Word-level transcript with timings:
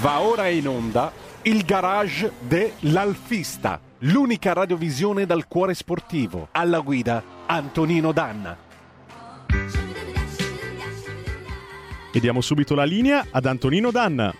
Va 0.00 0.20
ora 0.20 0.48
in 0.48 0.66
onda 0.66 1.12
il 1.42 1.62
garage 1.62 2.32
dell'Alfista, 2.40 3.78
l'unica 3.98 4.54
radiovisione 4.54 5.26
dal 5.26 5.46
cuore 5.46 5.74
sportivo. 5.74 6.48
Alla 6.52 6.80
guida 6.80 7.22
Antonino 7.44 8.10
Danna. 8.10 8.56
E 12.10 12.18
diamo 12.18 12.40
subito 12.40 12.74
la 12.74 12.84
linea 12.84 13.26
ad 13.30 13.44
Antonino 13.44 13.90
Danna. 13.90 14.34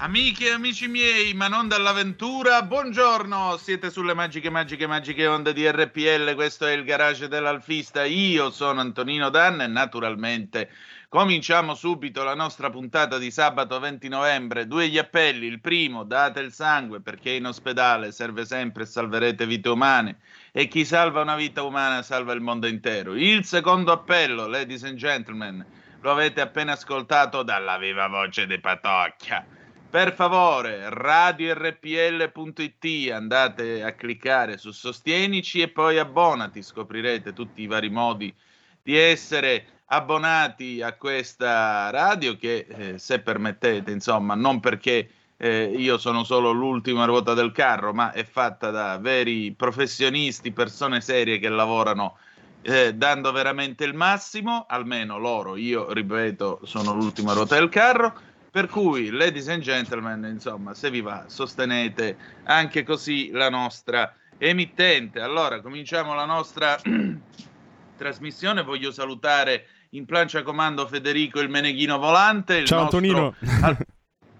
Amiche 0.00 0.46
e 0.46 0.52
amici 0.52 0.86
miei, 0.86 1.34
ma 1.34 1.48
non 1.48 1.66
dall'avventura, 1.66 2.62
buongiorno, 2.62 3.56
siete 3.56 3.90
sulle 3.90 4.14
magiche, 4.14 4.48
magiche, 4.48 4.86
magiche 4.86 5.26
onde 5.26 5.52
di 5.52 5.68
RPL, 5.68 6.36
questo 6.36 6.66
è 6.66 6.70
il 6.70 6.84
garage 6.84 7.26
dell'Alfista, 7.26 8.04
io 8.04 8.52
sono 8.52 8.80
Antonino 8.80 9.28
Danna 9.28 9.64
e 9.64 9.66
naturalmente 9.66 10.70
cominciamo 11.08 11.74
subito 11.74 12.22
la 12.22 12.36
nostra 12.36 12.70
puntata 12.70 13.18
di 13.18 13.32
sabato 13.32 13.80
20 13.80 14.06
novembre, 14.06 14.68
due 14.68 14.88
gli 14.88 14.98
appelli, 14.98 15.46
il 15.46 15.60
primo, 15.60 16.04
date 16.04 16.38
il 16.38 16.52
sangue 16.52 17.00
perché 17.00 17.30
in 17.30 17.46
ospedale 17.46 18.12
serve 18.12 18.44
sempre 18.44 18.84
e 18.84 18.86
salverete 18.86 19.46
vite 19.46 19.68
umane. 19.68 20.18
E 20.52 20.68
chi 20.68 20.84
salva 20.84 21.22
una 21.22 21.34
vita 21.34 21.64
umana 21.64 22.02
salva 22.02 22.32
il 22.34 22.40
mondo 22.40 22.68
intero, 22.68 23.16
il 23.16 23.44
secondo 23.44 23.90
appello, 23.90 24.46
ladies 24.46 24.84
and 24.84 24.96
gentlemen, 24.96 25.66
lo 26.02 26.12
avete 26.12 26.40
appena 26.40 26.74
ascoltato 26.74 27.42
dalla 27.42 27.76
viva 27.78 28.06
voce 28.06 28.46
di 28.46 28.60
Patocchia 28.60 29.44
per 29.90 30.12
favore, 30.12 30.90
radiorpl.it, 30.90 32.84
andate 33.10 33.82
a 33.82 33.92
cliccare 33.92 34.58
su 34.58 34.70
Sostienici 34.70 35.62
e 35.62 35.68
poi 35.68 35.98
abbonati, 35.98 36.62
scoprirete 36.62 37.32
tutti 37.32 37.62
i 37.62 37.66
vari 37.66 37.88
modi 37.88 38.34
di 38.82 38.98
essere 38.98 39.64
abbonati 39.86 40.82
a 40.82 40.92
questa 40.92 41.88
radio 41.88 42.36
che, 42.36 42.66
eh, 42.68 42.98
se 42.98 43.20
permettete, 43.20 43.90
insomma, 43.90 44.34
non 44.34 44.60
perché 44.60 45.10
eh, 45.38 45.72
io 45.74 45.96
sono 45.96 46.22
solo 46.22 46.50
l'ultima 46.50 47.06
ruota 47.06 47.32
del 47.32 47.52
carro, 47.52 47.94
ma 47.94 48.12
è 48.12 48.24
fatta 48.24 48.70
da 48.70 48.98
veri 48.98 49.52
professionisti, 49.52 50.52
persone 50.52 51.00
serie 51.00 51.38
che 51.38 51.48
lavorano 51.48 52.18
eh, 52.60 52.92
dando 52.94 53.32
veramente 53.32 53.84
il 53.84 53.94
massimo, 53.94 54.66
almeno 54.68 55.16
loro, 55.16 55.56
io 55.56 55.90
ripeto, 55.90 56.60
sono 56.64 56.92
l'ultima 56.92 57.32
ruota 57.32 57.54
del 57.54 57.70
carro 57.70 58.27
per 58.50 58.68
cui, 58.68 59.10
ladies 59.10 59.48
and 59.48 59.62
gentlemen, 59.62 60.24
insomma, 60.24 60.74
se 60.74 60.90
vi 60.90 61.00
va, 61.00 61.24
sostenete 61.28 62.16
anche 62.44 62.82
così 62.82 63.30
la 63.30 63.50
nostra 63.50 64.14
emittente. 64.38 65.20
Allora, 65.20 65.60
cominciamo 65.60 66.14
la 66.14 66.24
nostra 66.24 66.78
trasmissione. 67.96 68.62
Voglio 68.62 68.90
salutare 68.90 69.66
in 69.90 70.04
plancia 70.04 70.42
comando 70.42 70.86
Federico 70.86 71.40
il 71.40 71.48
Meneghino 71.48 71.98
Volante. 71.98 72.64
Ciao 72.64 72.82
nostro... 72.82 72.98
Antonino. 72.98 73.34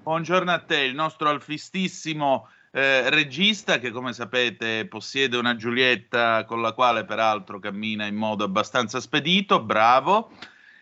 Buongiorno 0.03 0.51
a 0.51 0.59
te, 0.61 0.81
il 0.81 0.95
nostro 0.95 1.29
alfistissimo 1.29 2.49
eh, 2.71 3.11
regista 3.11 3.79
che 3.79 3.91
come 3.91 4.15
sapete 4.15 4.87
possiede 4.87 5.37
una 5.37 5.55
Giulietta 5.55 6.45
con 6.45 6.63
la 6.63 6.73
quale 6.73 7.05
peraltro 7.05 7.59
cammina 7.59 8.07
in 8.07 8.15
modo 8.15 8.45
abbastanza 8.45 9.01
spedito, 9.01 9.61
bravo. 9.63 10.31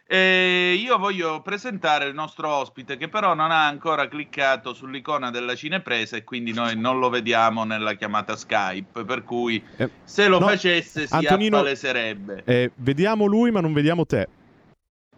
E 0.09 0.79
io 0.81 0.99
voglio 0.99 1.43
presentare 1.43 2.07
il 2.07 2.15
nostro 2.15 2.49
ospite 2.49 2.97
che 2.97 3.09
però 3.09 3.35
non 3.35 3.51
ha 3.51 3.67
ancora 3.67 4.07
cliccato 4.07 4.73
sull'icona 4.73 5.33
della 5.33 5.57
cinepresa 5.57 6.17
e 6.17 6.23
quindi 6.23 6.53
noi 6.53 6.77
non 6.77 7.01
lo 7.01 7.09
vediamo 7.09 7.65
nella 7.65 7.95
chiamata 7.95 8.37
Skype, 8.37 9.05
per 9.05 9.25
cui 9.25 9.61
eh, 9.77 9.91
se 10.05 10.29
lo 10.29 10.39
no, 10.39 10.47
facesse 10.47 11.09
si 11.09 11.13
Antonino, 11.13 11.57
appaleserebbe. 11.57 12.45
Eh, 12.45 12.71
vediamo 12.77 13.27
lui 13.27 13.51
ma 13.51 13.61
non 13.61 13.73
vediamo 13.73 14.07
te. 14.07 14.29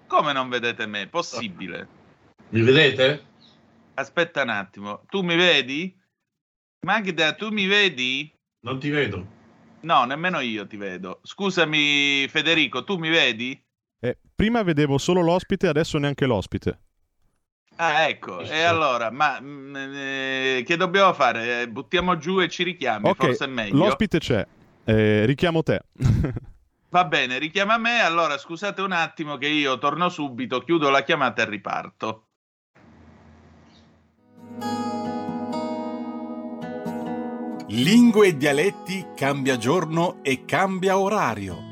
Come 0.07 0.33
non 0.33 0.49
vedete 0.49 0.87
me? 0.87 1.07
Possibile. 1.07 1.87
Mi 2.49 2.63
vedete? 2.63 3.27
Aspetta 3.93 4.41
un 4.41 4.49
attimo, 4.49 5.03
tu 5.11 5.21
mi 5.21 5.37
vedi? 5.37 5.95
Magda, 6.87 7.35
tu 7.35 7.51
mi 7.51 7.67
vedi? 7.67 8.33
Non 8.61 8.79
ti 8.79 8.89
vedo. 8.89 9.37
No, 9.81 10.05
nemmeno 10.05 10.41
io 10.41 10.67
ti 10.67 10.79
vedo. 10.79 11.21
Scusami 11.23 12.27
Federico, 12.29 12.85
tu 12.85 12.97
mi 12.97 13.11
vedi? 13.11 13.63
Prima 14.39 14.63
vedevo 14.63 14.99
solo 14.99 15.21
l'ospite, 15.21 15.67
adesso 15.67 15.99
neanche 15.99 16.25
l'ospite. 16.25 16.79
Ah, 17.75 18.03
ecco, 18.03 18.39
e 18.39 18.63
allora, 18.63 19.11
ma 19.11 19.41
mh, 19.41 19.47
mm, 19.47 19.77
eh, 19.77 20.63
che 20.65 20.77
dobbiamo 20.77 21.13
fare? 21.13 21.63
Eh, 21.63 21.69
buttiamo 21.69 22.17
giù 22.19 22.39
e 22.41 22.49
ci 22.49 22.63
richiami, 22.63 23.09
okay, 23.09 23.27
forse 23.31 23.47
è 23.47 23.49
meglio. 23.49 23.75
L'ospite 23.75 24.21
c'è, 24.21 24.47
eh, 24.85 25.27
richiamo 25.27 25.65
te. 25.65 25.81
Va 26.89 27.05
bene, 27.07 27.39
richiama 27.39 27.79
me, 27.79 28.01
allora 28.01 28.39
scusate 28.39 28.81
un 28.81 28.93
attimo 28.93 29.39
che 29.39 29.49
io 29.49 29.77
torno 29.79 30.09
subito, 30.09 30.61
chiudo 30.61 30.89
la 30.89 31.03
chiamata 31.03 31.43
e 31.43 31.45
riparto. 31.45 32.27
Lingue 37.71 38.29
e 38.29 38.37
dialetti 38.37 39.05
cambia 39.17 39.57
giorno 39.57 40.23
e 40.23 40.45
cambia 40.45 40.97
orario. 40.97 41.68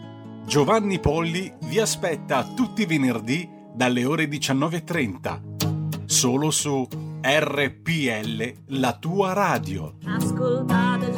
Giovanni 0.46 1.00
Polli 1.00 1.52
vi 1.64 1.80
aspetta 1.80 2.44
tutti 2.44 2.82
i 2.82 2.86
venerdì 2.86 3.50
dalle 3.74 4.04
ore 4.04 4.26
19.30. 4.26 6.04
Solo 6.04 6.52
su 6.52 6.86
RPL, 7.20 8.52
la 8.66 8.96
tua 8.96 9.32
radio. 9.32 9.96
Ascoltate 10.04 11.15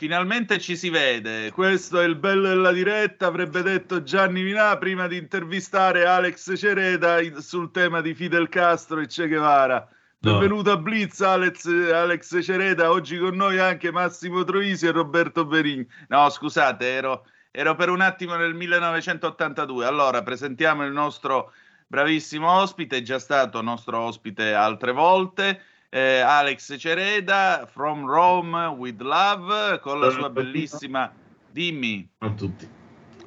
finalmente 0.00 0.58
ci 0.58 0.78
si 0.78 0.88
vede. 0.88 1.50
Questo 1.50 2.00
è 2.00 2.06
il 2.06 2.16
bello 2.16 2.48
della 2.48 2.72
diretta, 2.72 3.26
avrebbe 3.26 3.60
detto 3.60 4.02
Gianni 4.02 4.42
Minà 4.42 4.78
prima 4.78 5.06
di 5.06 5.18
intervistare 5.18 6.06
Alex 6.06 6.56
Cereda 6.56 7.18
sul 7.42 7.70
tema 7.70 8.00
di 8.00 8.14
Fidel 8.14 8.48
Castro 8.48 9.00
e 9.00 9.06
Che 9.06 9.28
Guevara. 9.28 9.86
No. 10.20 10.30
Benvenuto 10.32 10.70
a 10.70 10.78
Blitz, 10.78 11.20
Alex, 11.20 11.66
Alex 11.92 12.42
Cereda. 12.42 12.90
Oggi 12.90 13.18
con 13.18 13.36
noi 13.36 13.58
anche 13.58 13.92
Massimo 13.92 14.42
Troisi 14.42 14.86
e 14.86 14.90
Roberto 14.90 15.44
Berigni. 15.44 15.86
No, 16.08 16.30
scusate, 16.30 16.86
ero, 16.86 17.26
ero 17.50 17.74
per 17.74 17.90
un 17.90 18.00
attimo 18.00 18.36
nel 18.36 18.54
1982. 18.54 19.84
Allora, 19.84 20.22
presentiamo 20.22 20.82
il 20.82 20.92
nostro 20.92 21.52
bravissimo 21.86 22.50
ospite, 22.50 22.96
è 22.96 23.02
già 23.02 23.18
stato 23.18 23.60
nostro 23.60 23.98
ospite 23.98 24.54
altre 24.54 24.92
volte 24.92 25.60
eh, 25.90 26.20
Alex 26.20 26.76
Cereda, 26.78 27.68
From 27.70 28.06
Rome 28.06 28.66
with 28.66 29.00
Love, 29.00 29.80
con 29.80 30.00
la 30.00 30.10
sua 30.10 30.30
bellissima 30.30 31.12
Dimmi. 31.50 32.08
A 32.18 32.30
tutti. 32.30 32.68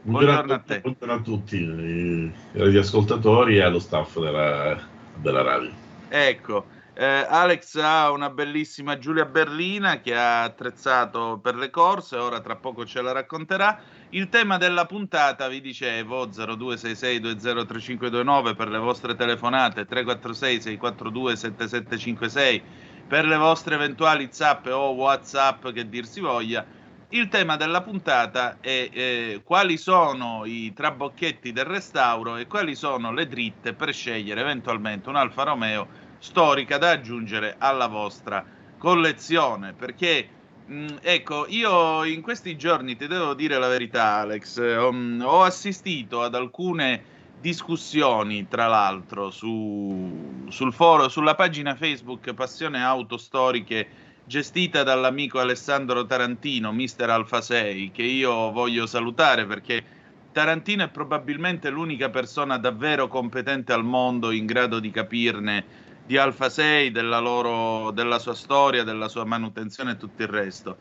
Buongiorno, 0.02 0.54
a, 0.54 0.60
te. 0.60 0.80
Buongiorno 0.80 1.14
a 1.14 1.22
tutti, 1.22 2.34
agli 2.56 2.78
ascoltatori 2.78 3.58
e 3.58 3.62
allo 3.62 3.80
staff 3.80 4.18
della, 4.20 4.78
della 5.16 5.42
radio. 5.42 5.72
Ecco, 6.10 6.66
eh, 6.94 7.26
Alex 7.28 7.76
ha 7.76 8.12
una 8.12 8.30
bellissima 8.30 8.98
Giulia 8.98 9.26
Berlina 9.26 10.00
che 10.00 10.16
ha 10.16 10.44
attrezzato 10.44 11.40
per 11.42 11.56
le 11.56 11.70
corse, 11.70 12.18
ora 12.18 12.40
tra 12.40 12.56
poco 12.56 12.86
ce 12.86 13.02
la 13.02 13.12
racconterà. 13.12 13.80
Il 14.16 14.30
tema 14.30 14.58
della 14.58 14.86
puntata, 14.86 15.48
vi 15.48 15.60
dicevo, 15.60 16.28
0266203529 16.28 18.56
per 18.56 18.68
le 18.68 18.78
vostre 18.78 19.16
telefonate, 19.16 19.86
346 19.86 20.62
642 20.62 21.36
7756 21.36 22.62
per 23.08 23.26
le 23.26 23.38
vostre 23.38 23.74
eventuali 23.74 24.28
zappe 24.30 24.70
o 24.70 24.92
whatsapp 24.92 25.70
che 25.70 25.90
dir 25.90 26.06
si 26.06 26.20
voglia. 26.20 26.64
Il 27.10 27.28
tema 27.28 27.56
della 27.56 27.82
puntata 27.82 28.58
è 28.60 28.88
eh, 28.92 29.42
quali 29.44 29.78
sono 29.78 30.46
i 30.46 30.72
trabocchetti 30.74 31.52
del 31.52 31.66
restauro 31.66 32.38
e 32.38 32.46
quali 32.46 32.76
sono 32.76 33.12
le 33.12 33.26
dritte 33.26 33.74
per 33.74 33.96
scegliere 33.96 34.42
eventualmente 34.42 35.10
un 35.10 35.16
Alfa 35.16 35.42
Romeo 35.42 35.88
storica 36.20 36.78
da 36.78 36.92
aggiungere 36.92 37.56
alla 37.58 37.88
vostra 37.88 38.46
collezione. 38.78 39.74
Perché 39.74 40.43
Mm, 40.72 40.98
ecco, 41.02 41.46
io 41.50 42.06
in 42.06 42.22
questi 42.22 42.56
giorni 42.58 42.96
ti 42.96 43.08
devo 43.08 43.34
dire 43.34 43.58
la 43.58 43.68
verità, 43.68 44.20
Alex. 44.20 44.58
Um, 44.58 45.22
ho 45.26 45.44
assistito 45.44 46.22
ad 46.22 46.36
alcune 46.36 47.04
discussioni, 47.36 48.48
tra 48.48 48.68
l'altro, 48.68 49.30
su, 49.30 50.46
sul 50.48 50.74
foro, 50.74 51.10
sulla 51.10 51.36
pagina 51.36 51.76
Facebook 51.76 52.34
Passione 52.34 52.82
Auto 52.82 53.18
Storiche 53.18 53.90
gestita 54.24 54.84
dall'amico 54.84 55.40
Alessandro 55.40 56.06
Tarantino, 56.06 56.72
Mister 56.72 57.10
Alfa 57.10 57.42
6, 57.42 57.92
che 57.92 58.04
io 58.04 58.52
voglio 58.52 58.86
salutare 58.86 59.46
perché 59.46 59.84
Tarantino 60.32 60.86
è 60.86 60.90
probabilmente 60.90 61.70
l'unica 61.70 62.10
persona 62.10 62.58
davvero 62.58 63.10
competente 63.10 63.74
al 63.74 63.84
mondo 63.84 64.32
in 64.32 64.46
grado 64.46 64.80
di 64.80 64.90
capirne 64.92 65.66
di 66.06 66.18
Alfa 66.18 66.50
6, 66.50 66.92
della, 66.92 67.20
loro, 67.20 67.92
della 67.92 68.20
sua 68.20 68.36
storia, 68.36 68.84
della 68.84 69.08
sua 69.08 69.24
manutenzione 69.24 69.92
e 69.92 69.98
tutto 69.98 70.22
il 70.22 70.28
resto. 70.28 70.78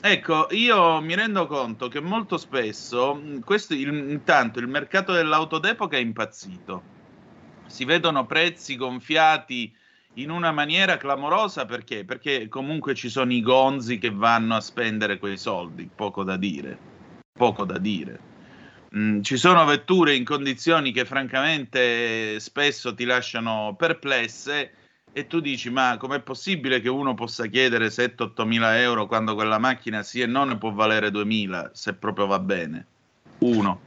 Ecco, 0.00 0.48
io 0.50 1.00
mi 1.00 1.14
rendo 1.14 1.46
conto 1.46 1.88
che 1.88 2.00
molto 2.00 2.36
spesso, 2.36 3.20
questo, 3.44 3.74
il, 3.74 3.92
intanto, 4.10 4.58
il 4.58 4.66
mercato 4.66 5.12
dell'auto 5.12 5.58
d'epoca 5.58 5.96
è 5.96 6.00
impazzito. 6.00 6.82
Si 7.66 7.84
vedono 7.84 8.26
prezzi 8.26 8.76
gonfiati 8.76 9.72
in 10.14 10.30
una 10.30 10.50
maniera 10.50 10.96
clamorosa 10.96 11.64
perché? 11.66 12.04
Perché 12.04 12.48
comunque 12.48 12.94
ci 12.94 13.08
sono 13.08 13.32
i 13.32 13.40
gonzi 13.40 13.98
che 13.98 14.10
vanno 14.10 14.56
a 14.56 14.60
spendere 14.60 15.18
quei 15.18 15.36
soldi, 15.38 15.88
poco 15.94 16.24
da 16.24 16.36
dire, 16.36 16.76
poco 17.32 17.64
da 17.64 17.78
dire. 17.78 18.31
Mm, 18.94 19.22
ci 19.22 19.38
sono 19.38 19.64
vetture 19.64 20.14
in 20.14 20.24
condizioni 20.24 20.92
che 20.92 21.06
francamente 21.06 22.38
spesso 22.40 22.94
ti 22.94 23.04
lasciano 23.04 23.74
perplesse 23.78 24.70
e 25.10 25.26
tu 25.26 25.40
dici 25.40 25.70
ma 25.70 25.96
com'è 25.98 26.20
possibile 26.20 26.80
che 26.80 26.90
uno 26.90 27.14
possa 27.14 27.46
chiedere 27.46 27.88
7-8 27.88 28.44
mila 28.44 28.78
euro 28.78 29.06
quando 29.06 29.34
quella 29.34 29.58
macchina 29.58 30.02
sì 30.02 30.20
e 30.20 30.26
non 30.26 30.48
ne 30.48 30.58
può 30.58 30.72
valere 30.72 31.10
2000 31.10 31.70
se 31.72 31.94
proprio 31.94 32.26
va 32.26 32.38
bene? 32.38 32.86
Uno. 33.38 33.80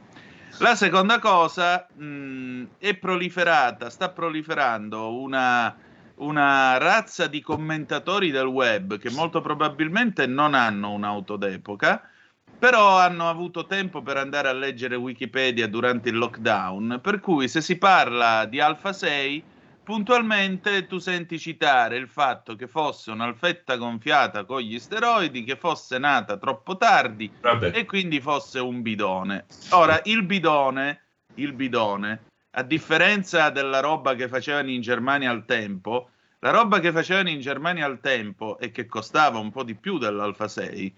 La 0.58 0.74
seconda 0.74 1.20
cosa 1.20 1.86
mh, 1.92 2.64
è 2.78 2.94
proliferata, 2.96 3.90
sta 3.90 4.08
proliferando 4.08 5.14
una, 5.20 5.76
una 6.16 6.78
razza 6.78 7.28
di 7.28 7.40
commentatori 7.40 8.30
del 8.32 8.46
web 8.46 8.98
che 8.98 9.10
molto 9.10 9.40
probabilmente 9.40 10.26
non 10.26 10.54
hanno 10.54 10.90
un'auto 10.90 11.36
d'epoca, 11.36 12.10
però 12.58 12.98
hanno 12.98 13.28
avuto 13.28 13.66
tempo 13.66 14.02
per 14.02 14.16
andare 14.16 14.48
a 14.48 14.52
leggere 14.52 14.96
Wikipedia 14.96 15.68
durante 15.68 16.08
il 16.08 16.16
lockdown, 16.16 17.00
per 17.02 17.20
cui 17.20 17.48
se 17.48 17.60
si 17.60 17.76
parla 17.76 18.44
di 18.46 18.60
Alfa 18.60 18.92
6, 18.92 19.44
puntualmente 19.82 20.86
tu 20.86 20.98
senti 20.98 21.38
citare 21.38 21.96
il 21.96 22.08
fatto 22.08 22.56
che 22.56 22.66
fosse 22.66 23.12
un'alfetta 23.12 23.76
gonfiata 23.76 24.44
con 24.44 24.60
gli 24.60 24.78
steroidi, 24.78 25.44
che 25.44 25.56
fosse 25.56 25.98
nata 25.98 26.36
troppo 26.38 26.76
tardi 26.76 27.30
Vabbè. 27.40 27.70
e 27.72 27.84
quindi 27.84 28.20
fosse 28.20 28.58
un 28.58 28.82
bidone. 28.82 29.44
Ora, 29.70 30.00
il 30.04 30.24
bidone, 30.24 31.02
il 31.34 31.52
bidone, 31.52 32.24
a 32.50 32.62
differenza 32.62 33.50
della 33.50 33.80
roba 33.80 34.14
che 34.14 34.28
facevano 34.28 34.70
in 34.70 34.80
Germania 34.80 35.30
al 35.30 35.44
tempo, 35.44 36.10
la 36.40 36.50
roba 36.50 36.80
che 36.80 36.90
facevano 36.90 37.28
in 37.28 37.40
Germania 37.40 37.86
al 37.86 38.00
tempo 38.00 38.58
e 38.58 38.70
che 38.70 38.86
costava 38.86 39.38
un 39.38 39.50
po' 39.50 39.62
di 39.62 39.74
più 39.74 39.98
dell'Alfa 39.98 40.48
6, 40.48 40.94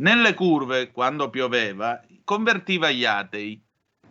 nelle 0.00 0.34
curve, 0.34 0.90
quando 0.90 1.30
pioveva, 1.30 2.00
convertiva 2.24 2.90
gli 2.90 3.04
atei, 3.04 3.62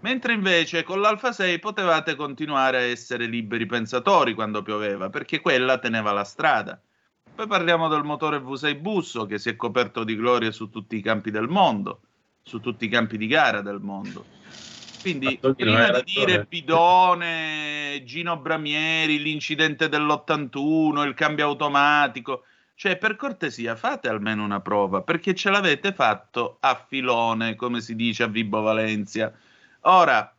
mentre 0.01 0.33
invece 0.33 0.83
con 0.83 1.01
l'Alfa 1.01 1.31
6 1.31 1.59
potevate 1.59 2.15
continuare 2.15 2.77
a 2.77 2.81
essere 2.81 3.25
liberi 3.25 3.65
pensatori 3.65 4.33
quando 4.33 4.61
pioveva, 4.61 5.09
perché 5.09 5.39
quella 5.39 5.77
teneva 5.77 6.11
la 6.11 6.23
strada. 6.23 6.81
Poi 7.35 7.47
parliamo 7.47 7.87
del 7.87 8.03
motore 8.03 8.39
V6 8.39 8.79
Busso 8.79 9.25
che 9.25 9.37
si 9.37 9.49
è 9.49 9.55
coperto 9.55 10.03
di 10.03 10.15
gloria 10.15 10.51
su 10.51 10.69
tutti 10.69 10.95
i 10.97 11.01
campi 11.01 11.31
del 11.31 11.47
mondo, 11.47 12.01
su 12.41 12.59
tutti 12.59 12.85
i 12.85 12.89
campi 12.89 13.17
di 13.17 13.27
gara 13.27 13.61
del 13.61 13.79
mondo. 13.79 14.25
Quindi, 15.01 15.39
prima 15.55 15.91
di 15.91 16.03
dire. 16.03 16.45
Bidone, 16.47 18.03
Gino 18.03 18.37
Bramieri, 18.37 19.21
l'incidente 19.21 19.87
dell'81, 19.87 21.05
il 21.05 21.13
cambio 21.13 21.45
automatico, 21.45 22.43
cioè 22.79 22.97
per 22.97 23.17
cortesia 23.17 23.75
fate 23.75 24.07
almeno 24.07 24.41
una 24.41 24.61
prova, 24.61 25.01
perché 25.01 25.35
ce 25.35 25.49
l'avete 25.49 25.91
fatto 25.91 26.59
a 26.61 26.81
filone, 26.87 27.55
come 27.55 27.81
si 27.81 27.93
dice 27.93 28.23
a 28.23 28.27
Vibo 28.27 28.61
Valencia. 28.61 29.33
Ora, 29.81 30.33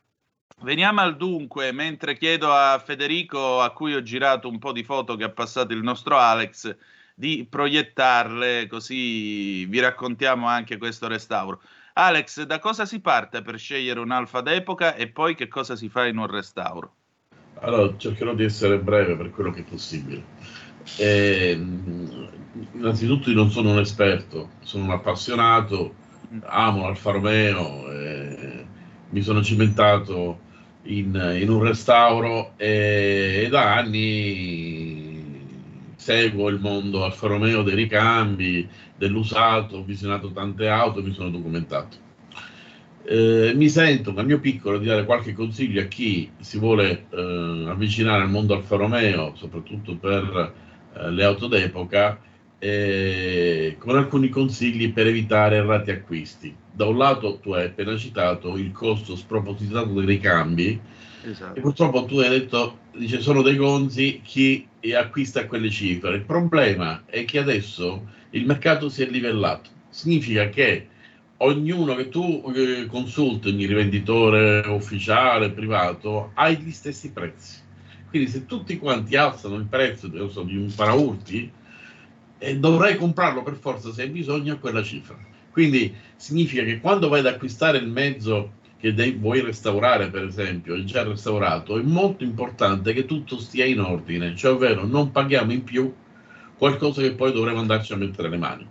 veniamo 0.61 1.01
al 1.01 1.17
dunque, 1.17 1.71
mentre 1.71 2.17
chiedo 2.17 2.51
a 2.51 2.81
Federico, 2.83 3.61
a 3.61 3.69
cui 3.69 3.93
ho 3.93 4.01
girato 4.01 4.49
un 4.49 4.57
po' 4.57 4.71
di 4.71 4.83
foto 4.83 5.15
che 5.17 5.25
ha 5.25 5.29
passato 5.29 5.73
il 5.73 5.83
nostro 5.83 6.17
Alex, 6.17 6.75
di 7.13 7.45
proiettarle, 7.47 8.65
così 8.65 9.65
vi 9.67 9.79
raccontiamo 9.79 10.47
anche 10.47 10.79
questo 10.79 11.07
restauro. 11.07 11.61
Alex, 11.93 12.41
da 12.45 12.57
cosa 12.57 12.87
si 12.87 13.01
parte 13.01 13.43
per 13.43 13.59
scegliere 13.59 13.99
un'alfa 13.99 14.41
d'epoca 14.41 14.95
e 14.95 15.09
poi 15.09 15.35
che 15.35 15.47
cosa 15.47 15.75
si 15.75 15.89
fa 15.89 16.07
in 16.07 16.17
un 16.17 16.25
restauro? 16.25 16.95
Allora, 17.59 17.95
cercherò 17.95 18.33
di 18.33 18.45
essere 18.45 18.79
breve 18.79 19.15
per 19.15 19.29
quello 19.29 19.51
che 19.51 19.59
è 19.59 19.63
possibile. 19.63 20.60
Ehm, 20.97 22.29
innanzitutto 22.73 23.29
io 23.29 23.35
non 23.35 23.51
sono 23.51 23.71
un 23.71 23.79
esperto, 23.79 24.51
sono 24.61 24.85
un 24.85 24.91
appassionato, 24.91 25.93
amo 26.43 26.83
l'Alfa 26.83 27.11
Romeo, 27.11 27.91
eh, 27.91 28.65
mi 29.09 29.21
sono 29.21 29.41
cimentato 29.41 30.39
in, 30.83 31.37
in 31.39 31.49
un 31.49 31.63
restauro 31.63 32.53
e, 32.57 33.43
e 33.45 33.49
da 33.49 33.75
anni 33.75 35.11
seguo 35.95 36.49
il 36.49 36.59
mondo 36.59 37.03
Alfa 37.03 37.27
Romeo 37.27 37.61
dei 37.61 37.75
ricambi, 37.75 38.67
dell'usato, 38.97 39.77
ho 39.77 39.83
visionato 39.83 40.31
tante 40.31 40.67
auto, 40.67 41.03
mi 41.03 41.13
sono 41.13 41.29
documentato. 41.29 41.97
Eh, 43.03 43.53
mi 43.55 43.67
sento 43.67 44.11
dal 44.11 44.25
mio 44.25 44.39
piccolo 44.39 44.77
di 44.77 44.85
dare 44.85 45.05
qualche 45.05 45.33
consiglio 45.33 45.81
a 45.81 45.85
chi 45.85 46.29
si 46.39 46.59
vuole 46.59 47.07
eh, 47.09 47.65
avvicinare 47.67 48.23
al 48.23 48.29
mondo 48.29 48.55
Alfa 48.55 48.75
Romeo, 48.75 49.33
soprattutto 49.35 49.95
per 49.95 50.53
eh, 50.93 51.11
le 51.11 51.23
auto 51.23 51.47
d'epoca, 51.47 52.19
eh, 52.59 53.75
con 53.79 53.97
alcuni 53.97 54.29
consigli 54.29 54.93
per 54.93 55.07
evitare 55.07 55.57
errati 55.57 55.91
acquisti. 55.91 56.55
Da 56.71 56.85
un 56.85 56.97
lato 56.97 57.39
tu 57.39 57.53
hai 57.53 57.65
appena 57.65 57.97
citato 57.97 58.55
il 58.57 58.71
costo 58.71 59.15
spropositato 59.15 59.93
dei 59.93 60.05
ricambi 60.05 60.79
Esatto. 61.23 61.57
e 61.57 61.61
purtroppo 61.61 62.05
tu 62.05 62.19
hai 62.19 62.29
detto, 62.29 62.79
dice 62.95 63.19
sono 63.19 63.41
dei 63.41 63.55
gonzi 63.55 64.21
chi 64.23 64.67
acquista 64.95 65.47
quelle 65.47 65.69
cifre. 65.69 66.15
Il 66.15 66.25
problema 66.25 67.03
è 67.05 67.25
che 67.25 67.39
adesso 67.39 68.07
il 68.31 68.45
mercato 68.45 68.89
si 68.89 69.03
è 69.03 69.09
livellato. 69.09 69.69
Significa 69.89 70.49
che 70.49 70.87
ognuno 71.37 71.95
che 71.95 72.09
tu 72.09 72.43
eh, 72.55 72.85
consulti, 72.87 73.49
ogni 73.49 73.65
rivenditore 73.65 74.59
ufficiale, 74.67 75.51
privato, 75.51 76.31
ha 76.33 76.49
gli 76.49 76.71
stessi 76.71 77.11
prezzi. 77.11 77.60
Quindi 78.11 78.29
se 78.29 78.45
tutti 78.45 78.77
quanti 78.77 79.15
alzano 79.15 79.55
il 79.55 79.65
prezzo 79.65 80.29
so, 80.29 80.43
di 80.43 80.57
un 80.57 80.71
paraurti, 80.75 81.49
eh, 82.37 82.57
dovrai 82.57 82.97
comprarlo 82.97 83.41
per 83.41 83.55
forza 83.55 83.93
se 83.93 84.01
hai 84.01 84.09
bisogno 84.09 84.53
a 84.53 84.57
quella 84.57 84.83
cifra. 84.83 85.17
Quindi 85.49 85.95
significa 86.17 86.61
che 86.63 86.81
quando 86.81 87.07
vai 87.07 87.21
ad 87.21 87.27
acquistare 87.27 87.77
il 87.77 87.87
mezzo 87.87 88.59
che 88.77 88.93
devi, 88.93 89.17
vuoi 89.17 89.39
restaurare, 89.39 90.09
per 90.09 90.25
esempio, 90.25 90.75
è 90.75 90.83
già 90.83 91.03
restaurato, 91.03 91.77
è 91.79 91.81
molto 91.83 92.25
importante 92.25 92.91
che 92.91 93.05
tutto 93.05 93.39
stia 93.39 93.63
in 93.63 93.79
ordine, 93.79 94.35
cioè 94.35 94.51
ovvero 94.51 94.85
non 94.85 95.11
paghiamo 95.11 95.53
in 95.53 95.63
più 95.63 95.93
qualcosa 96.57 97.01
che 97.01 97.13
poi 97.13 97.31
dovremo 97.31 97.59
andarci 97.59 97.93
a 97.93 97.97
mettere 97.97 98.27
le 98.29 98.37
mani. 98.37 98.67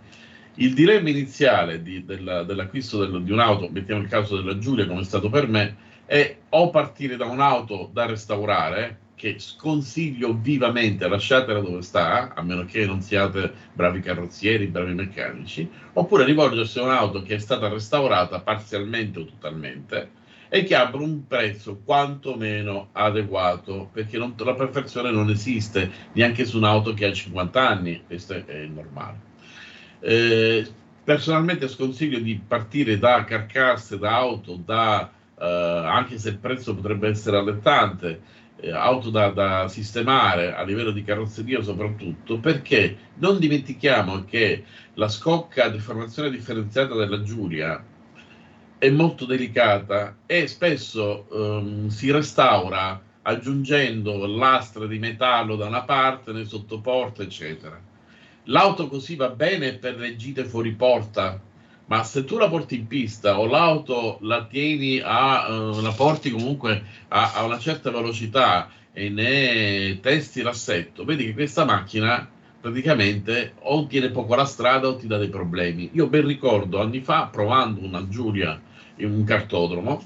Il 0.55 0.73
dilemma 0.75 1.09
iniziale 1.09 1.81
di- 1.81 2.05
della- 2.05 2.43
dell'acquisto 2.43 2.99
del- 3.03 3.23
di 3.23 3.31
un'auto, 3.31 3.69
mettiamo 3.71 4.01
il 4.01 4.07
caso 4.07 4.35
della 4.35 4.59
Giulia 4.59 4.85
come 4.85 5.01
è 5.01 5.03
stato 5.03 5.29
per 5.29 5.47
me, 5.47 5.75
è 6.05 6.37
o 6.49 6.69
partire 6.69 7.15
da 7.15 7.25
un'auto 7.25 7.89
da 7.91 8.05
restaurare, 8.05 8.99
che 9.21 9.35
sconsiglio 9.37 10.35
vivamente, 10.35 11.07
lasciatela 11.07 11.59
dove 11.59 11.83
sta, 11.83 12.33
a 12.33 12.41
meno 12.41 12.65
che 12.65 12.87
non 12.87 13.01
siate 13.01 13.53
bravi 13.71 13.99
carrozzieri, 13.99 14.65
bravi 14.65 14.95
meccanici, 14.95 15.69
oppure 15.93 16.25
rivolgersi 16.25 16.79
a 16.79 16.85
un'auto 16.85 17.21
che 17.21 17.35
è 17.35 17.37
stata 17.37 17.67
restaurata 17.67 18.39
parzialmente 18.39 19.19
o 19.19 19.25
totalmente 19.25 20.09
e 20.49 20.63
che 20.63 20.73
abbia 20.73 21.01
un 21.01 21.27
prezzo 21.27 21.81
quantomeno 21.85 22.89
adeguato, 22.93 23.91
perché 23.93 24.17
non- 24.17 24.33
la 24.39 24.55
perfezione 24.55 25.11
non 25.11 25.29
esiste 25.29 25.91
neanche 26.13 26.43
su 26.43 26.57
un'auto 26.57 26.95
che 26.95 27.05
ha 27.05 27.13
50 27.13 27.69
anni, 27.69 28.01
questo 28.07 28.33
è, 28.33 28.43
è 28.45 28.65
normale. 28.65 29.19
Eh, 29.99 30.67
personalmente 31.03 31.67
sconsiglio 31.67 32.17
di 32.17 32.41
partire 32.45 32.97
da 32.97 33.23
carcasse, 33.23 33.99
da 33.99 34.15
auto, 34.15 34.55
da, 34.55 35.11
eh, 35.39 35.45
anche 35.45 36.17
se 36.17 36.29
il 36.29 36.39
prezzo 36.39 36.73
potrebbe 36.73 37.07
essere 37.07 37.37
allettante, 37.37 38.39
eh, 38.61 38.71
auto 38.71 39.09
da, 39.09 39.29
da 39.29 39.67
sistemare 39.67 40.53
a 40.53 40.63
livello 40.63 40.91
di 40.91 41.03
carrozzeria 41.03 41.61
soprattutto, 41.61 42.39
perché 42.39 42.95
non 43.15 43.39
dimentichiamo 43.39 44.23
che 44.25 44.63
la 44.93 45.09
scocca 45.09 45.67
di 45.67 45.79
formazione 45.79 46.29
differenziata 46.29 46.95
della 46.95 47.21
Giulia 47.23 47.83
è 48.77 48.89
molto 48.89 49.25
delicata 49.25 50.17
e 50.25 50.47
spesso 50.47 51.27
ehm, 51.31 51.87
si 51.87 52.11
restaura 52.11 52.99
aggiungendo 53.23 54.25
lastre 54.25 54.87
di 54.87 54.97
metallo 54.97 55.55
da 55.55 55.67
una 55.67 55.83
parte, 55.83 56.31
nel 56.31 56.47
sottoporta, 56.47 57.21
eccetera. 57.21 57.79
L'auto 58.45 58.87
così 58.87 59.15
va 59.15 59.29
bene 59.29 59.73
per 59.73 59.97
le 59.97 60.15
gite 60.15 60.45
fuori 60.45 60.71
porta, 60.71 61.39
ma 61.85 62.03
se 62.03 62.23
tu 62.23 62.37
la 62.37 62.49
porti 62.49 62.75
in 62.75 62.87
pista 62.87 63.39
o 63.39 63.45
l'auto 63.45 64.17
la 64.21 64.45
tieni 64.45 65.01
a, 65.03 65.47
eh, 65.49 65.81
la 65.81 65.91
porti 65.91 66.31
comunque 66.31 66.83
a, 67.09 67.33
a 67.33 67.43
una 67.43 67.59
certa 67.59 67.91
velocità 67.91 68.69
e 68.93 69.09
ne 69.09 69.99
testi 70.01 70.41
l'assetto, 70.41 71.03
vedi 71.05 71.25
che 71.25 71.33
questa 71.33 71.65
macchina 71.65 72.29
praticamente 72.59 73.53
o 73.61 73.87
tiene 73.87 74.09
poco 74.09 74.35
la 74.35 74.45
strada 74.45 74.87
o 74.87 74.95
ti 74.95 75.07
dà 75.07 75.17
dei 75.17 75.29
problemi. 75.29 75.89
Io 75.93 76.07
ben 76.07 76.25
ricordo 76.25 76.79
anni 76.79 77.01
fa 77.01 77.25
provando 77.25 77.83
una 77.83 78.07
Giulia 78.07 78.59
in 78.97 79.11
un 79.11 79.23
cartodromo 79.23 80.03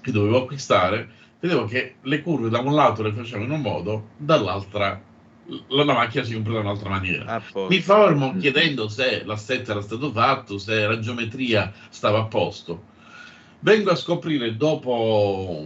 che 0.00 0.10
dovevo 0.10 0.42
acquistare, 0.42 1.08
vedevo 1.38 1.66
che 1.66 1.96
le 2.02 2.22
curve 2.22 2.48
da 2.48 2.60
un 2.60 2.74
lato 2.74 3.02
le 3.02 3.12
facevano 3.12 3.44
in 3.44 3.50
un 3.50 3.60
modo, 3.60 4.08
dall'altra 4.16 5.00
la, 5.68 5.84
la 5.84 5.92
macchina 5.94 6.24
si 6.24 6.34
comportava 6.34 6.64
in 6.64 6.70
un'altra 6.70 6.90
maniera. 6.90 7.24
A 7.26 7.40
posto. 7.40 7.68
Mi 7.68 7.80
fermo 7.80 8.36
chiedendo 8.36 8.88
se 8.88 9.22
l'assetto 9.24 9.70
era 9.70 9.80
stato 9.80 10.10
fatto, 10.12 10.58
se 10.58 10.86
la 10.86 10.98
geometria 10.98 11.72
stava 11.88 12.20
a 12.20 12.24
posto. 12.24 12.96
Vengo 13.60 13.90
a 13.90 13.96
scoprire 13.96 14.56
dopo 14.56 15.64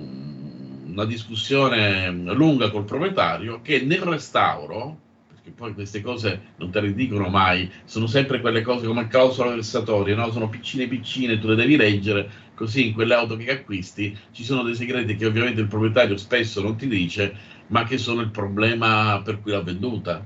una 0.86 1.04
discussione 1.04 2.10
lunga 2.10 2.70
col 2.70 2.84
proprietario 2.84 3.60
che 3.62 3.80
nel 3.80 4.00
restauro, 4.00 4.98
perché 5.28 5.50
poi 5.50 5.74
queste 5.74 6.00
cose 6.00 6.52
non 6.56 6.70
te 6.70 6.80
le 6.80 6.94
dicono 6.94 7.28
mai, 7.28 7.70
sono 7.84 8.06
sempre 8.06 8.40
quelle 8.40 8.62
cose 8.62 8.86
come 8.86 9.08
clausola 9.08 9.54
vessatoria, 9.54 10.14
no? 10.14 10.30
sono 10.30 10.48
piccine 10.48 10.86
piccine, 10.86 11.38
tu 11.38 11.48
le 11.48 11.54
devi 11.54 11.76
leggere, 11.76 12.30
così 12.54 12.88
in 12.88 12.92
quelle 12.94 13.14
auto 13.14 13.36
che 13.36 13.50
acquisti 13.50 14.16
ci 14.32 14.44
sono 14.44 14.62
dei 14.62 14.74
segreti 14.74 15.16
che 15.16 15.26
ovviamente 15.26 15.60
il 15.60 15.66
proprietario 15.66 16.16
spesso 16.16 16.62
non 16.62 16.76
ti 16.76 16.86
dice, 16.86 17.34
ma 17.72 17.84
che 17.84 17.98
sono 17.98 18.20
il 18.20 18.30
problema 18.30 19.20
per 19.24 19.40
cui 19.40 19.50
l'ha 19.50 19.62
venduta. 19.62 20.24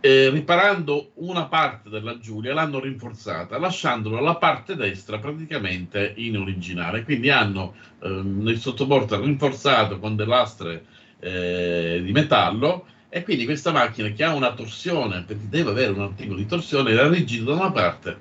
Eh, 0.00 0.28
riparando 0.28 1.12
una 1.14 1.46
parte 1.46 1.88
della 1.88 2.18
Giulia 2.18 2.52
l'hanno 2.52 2.78
rinforzata 2.78 3.58
lasciandola 3.58 4.20
la 4.20 4.36
parte 4.36 4.76
destra 4.76 5.18
praticamente 5.18 6.12
in 6.16 6.36
originale 6.36 7.04
quindi 7.04 7.30
hanno 7.30 7.74
ehm, 8.02 8.42
nel 8.42 8.58
sottoporto 8.58 9.18
rinforzato 9.18 9.98
con 9.98 10.14
delle 10.14 10.28
lastre 10.28 10.84
eh, 11.20 12.02
di 12.04 12.12
metallo 12.12 12.84
e 13.08 13.22
quindi 13.22 13.46
questa 13.46 13.72
macchina 13.72 14.10
che 14.10 14.24
ha 14.24 14.34
una 14.34 14.52
torsione 14.52 15.22
perché 15.22 15.48
deve 15.48 15.70
avere 15.70 15.92
un 15.92 16.02
articolo 16.02 16.36
di 16.36 16.46
torsione 16.46 16.90
era 16.90 17.08
rigido 17.08 17.54
da 17.54 17.60
una 17.60 17.72
parte 17.72 18.18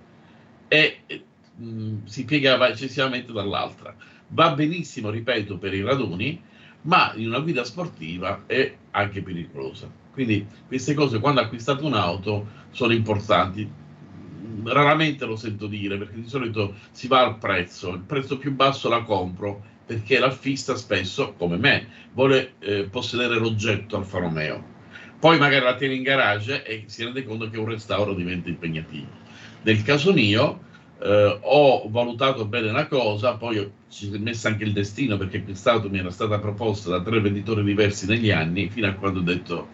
e 0.69 1.01
mh, 1.57 2.05
si 2.05 2.23
piegava 2.23 2.69
eccessivamente 2.69 3.33
dall'altra 3.33 3.93
va 4.27 4.51
benissimo 4.51 5.09
ripeto 5.09 5.57
per 5.57 5.73
i 5.73 5.83
raduni 5.83 6.41
ma 6.83 7.11
in 7.15 7.27
una 7.27 7.39
guida 7.39 7.63
sportiva 7.63 8.43
è 8.45 8.75
anche 8.91 9.21
pericolosa 9.21 10.01
quindi 10.13 10.45
queste 10.67 10.93
cose 10.93 11.19
quando 11.19 11.41
acquistate 11.41 11.83
un'auto 11.83 12.47
sono 12.69 12.93
importanti. 12.93 13.67
Raramente 14.63 15.25
lo 15.25 15.35
sento 15.35 15.65
dire 15.65 15.97
perché 15.97 16.21
di 16.21 16.29
solito 16.29 16.75
si 16.91 17.07
va 17.07 17.21
al 17.21 17.39
prezzo, 17.39 17.89
il 17.89 18.01
prezzo 18.01 18.37
più 18.37 18.53
basso 18.53 18.89
la 18.89 19.01
compro 19.01 19.71
perché 19.85 20.19
l'affista 20.19 20.75
spesso, 20.75 21.33
come 21.33 21.57
me, 21.57 21.87
vuole 22.13 22.53
eh, 22.59 22.87
possedere 22.89 23.39
l'oggetto 23.39 23.97
Alfa 23.97 24.19
Romeo. 24.19 24.71
Poi 25.19 25.39
magari 25.39 25.65
la 25.65 25.75
tiene 25.75 25.95
in 25.95 26.03
garage 26.03 26.63
e 26.63 26.83
si 26.85 27.03
rende 27.03 27.25
conto 27.25 27.49
che 27.49 27.57
un 27.57 27.65
restauro 27.65 28.13
diventa 28.13 28.49
impegnativo. 28.49 29.07
Nel 29.63 29.81
caso 29.81 30.13
mio, 30.13 30.61
eh, 31.03 31.39
ho 31.41 31.89
valutato 31.89 32.45
bene 32.45 32.71
la 32.71 32.87
cosa, 32.87 33.35
poi 33.35 33.57
è 33.57 34.17
messo 34.17 34.47
anche 34.47 34.63
il 34.63 34.71
destino 34.71 35.17
perché 35.17 35.43
quest'auto 35.43 35.89
mi 35.89 35.99
era 35.99 36.11
stata 36.11 36.39
proposta 36.39 36.89
da 36.89 37.01
tre 37.01 37.19
venditori 37.19 37.63
diversi 37.63 38.05
negli 38.05 38.31
anni, 38.31 38.69
fino 38.69 38.87
a 38.87 38.93
quando 38.93 39.19
ho 39.19 39.23
detto 39.23 39.67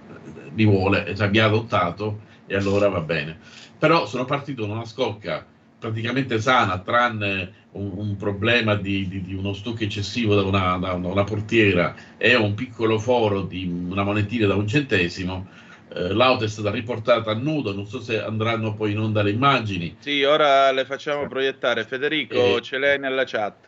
mi 0.54 0.66
vuole, 0.66 1.16
cioè, 1.16 1.30
mi 1.30 1.38
ha 1.38 1.46
adottato 1.46 2.22
e 2.48 2.56
allora 2.56 2.90
va 2.90 3.02
bene. 3.02 3.38
Però 3.78 4.08
sono 4.08 4.26
partito 4.26 4.66
da 4.66 4.74
una 4.74 4.86
scocca 4.86 5.46
praticamente 5.78 6.42
sana, 6.42 6.80
tranne 6.80 7.54
un, 7.72 7.92
un 7.96 8.16
problema 8.18 8.76
di, 8.76 9.08
di, 9.08 9.22
di, 9.22 9.34
uno 9.34 9.54
stocco 9.54 9.84
eccessivo 9.84 10.36
da 10.36 10.42
una, 10.42 10.78
da 10.78 10.94
una, 10.94 11.24
portiera 11.24 11.96
e 12.18 12.36
un 12.36 12.54
piccolo 12.56 13.00
foro 13.00 13.44
di 13.44 13.66
una 13.66 14.04
monetina 14.04 14.48
da 14.48 14.56
un 14.56 14.68
centesimo. 14.68 15.48
Eh, 15.92 16.14
l'auto 16.14 16.44
è 16.44 16.48
stata 16.48 16.70
riportata 16.70 17.32
a 17.32 17.34
nudo, 17.34 17.74
non 17.74 17.88
so 17.88 18.00
se 18.00 18.22
andranno 18.22 18.76
poi 18.76 18.92
in 18.92 19.00
onda 19.00 19.24
le 19.24 19.32
immagini. 19.32 19.96
Sì, 20.00 20.24
ora 20.24 20.72
le 20.72 20.86
facciamo 20.86 21.28
proiettare. 21.28 21.84
Federico, 21.84 22.58
eh, 22.58 22.62
ce 22.62 22.78
l'hai 22.78 23.00
nella 23.00 23.24
chat. 23.26 23.68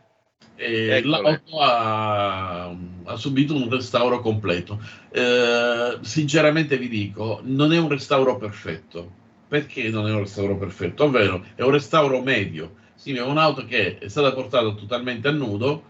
Eh, 0.55 1.01
l'auto 1.03 1.59
ha, 1.59 2.65
ha, 2.65 3.15
subito 3.15 3.55
un 3.55 3.69
restauro 3.69 4.19
completo. 4.19 4.79
Eh, 5.09 5.97
sinceramente 6.01 6.77
vi 6.77 6.87
dico, 6.87 7.39
non 7.43 7.73
è 7.73 7.79
un 7.79 7.89
restauro 7.89 8.37
perfetto. 8.37 9.19
Perché 9.47 9.89
non 9.89 10.07
è 10.07 10.13
un 10.13 10.19
restauro 10.19 10.57
perfetto? 10.57 11.05
Ovvero, 11.05 11.43
è 11.55 11.63
un 11.63 11.71
restauro 11.71 12.21
medio. 12.21 12.75
Sì, 12.93 13.13
è 13.15 13.21
un'auto 13.21 13.65
che 13.65 13.97
è 13.97 14.07
stata 14.07 14.31
portata 14.31 14.71
totalmente 14.75 15.27
a 15.27 15.31
nudo, 15.31 15.85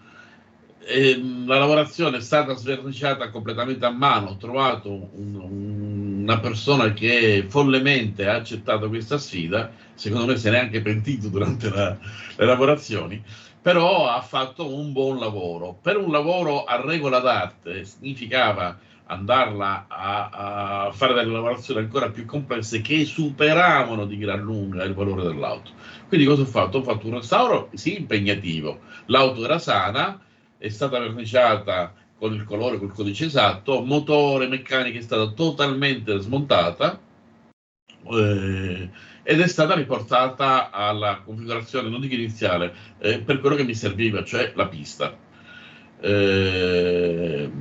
la 1.46 1.60
lavorazione 1.60 2.18
è 2.18 2.22
stata 2.22 2.56
sverniciata 2.56 3.30
completamente 3.30 3.86
a 3.86 3.92
mano. 3.92 4.30
Ho 4.30 4.38
trovato 4.38 4.90
un, 4.90 5.36
un, 5.36 6.22
una 6.22 6.40
persona 6.40 6.94
che 6.94 7.46
follemente 7.48 8.28
ha 8.28 8.36
accettato 8.36 8.90
questa 8.90 9.18
sfida, 9.18 9.72
secondo 9.94 10.26
me 10.26 10.38
se 10.38 10.50
ne 10.50 10.58
è 10.58 10.60
anche 10.62 10.82
pentito 10.82 11.30
durante 11.30 11.70
la, 11.70 11.98
le 12.36 12.46
lavorazioni 12.46 13.24
però 13.62 14.10
ha 14.10 14.22
fatto 14.22 14.76
un 14.76 14.92
buon 14.92 15.20
lavoro. 15.20 15.78
Per 15.80 15.96
un 15.96 16.12
lavoro 16.12 16.64
a 16.64 16.82
regola 16.82 17.20
d'arte 17.20 17.86
significava 17.86 18.76
andarla 19.06 19.86
a, 19.88 20.86
a, 20.86 20.92
fare 20.92 21.14
delle 21.14 21.32
lavorazioni 21.32 21.82
ancora 21.82 22.10
più 22.10 22.26
complesse 22.26 22.82
che 22.82 23.06
superavano 23.06 24.06
di 24.06 24.18
gran 24.18 24.40
lunga 24.40 24.84
il 24.84 24.94
valore 24.96 25.24
dell'auto. 25.24 25.72
Quindi 26.08 26.26
cosa 26.26 26.42
ho 26.42 26.46
fatto? 26.46 26.80
Ho 26.80 26.84
fatto 26.84 27.08
un 27.08 27.16
restauro, 27.16 27.70
sì, 27.74 28.00
impegnativo. 28.00 28.80
L'auto 29.08 29.44
era 29.44 29.60
sana, 29.60 30.20
è 30.62 30.70
stata 30.70 31.00
verniciata 31.00 31.92
con 32.20 32.34
il 32.36 32.44
colore, 32.44 32.78
col 32.78 32.94
codice 32.94 33.26
esatto, 33.26 33.82
motore, 33.82 34.48
meccanica 34.48 35.00
è 35.00 35.02
stata 35.02 35.32
totalmente 35.32 36.20
smontata. 36.20 37.02
Eh, 38.04 38.90
ed 39.24 39.40
è 39.40 39.48
stata 39.48 39.74
riportata 39.74 40.70
alla 40.70 41.22
configurazione, 41.26 41.90
non 41.90 42.00
dico 42.00 42.14
iniziale, 42.14 42.74
eh, 43.00 43.20
per 43.22 43.40
quello 43.40 43.56
che 43.56 43.64
mi 43.64 43.74
serviva, 43.74 44.24
cioè 44.24 44.52
la 44.56 44.68
pista. 44.68 45.18
Eh, 46.00 47.52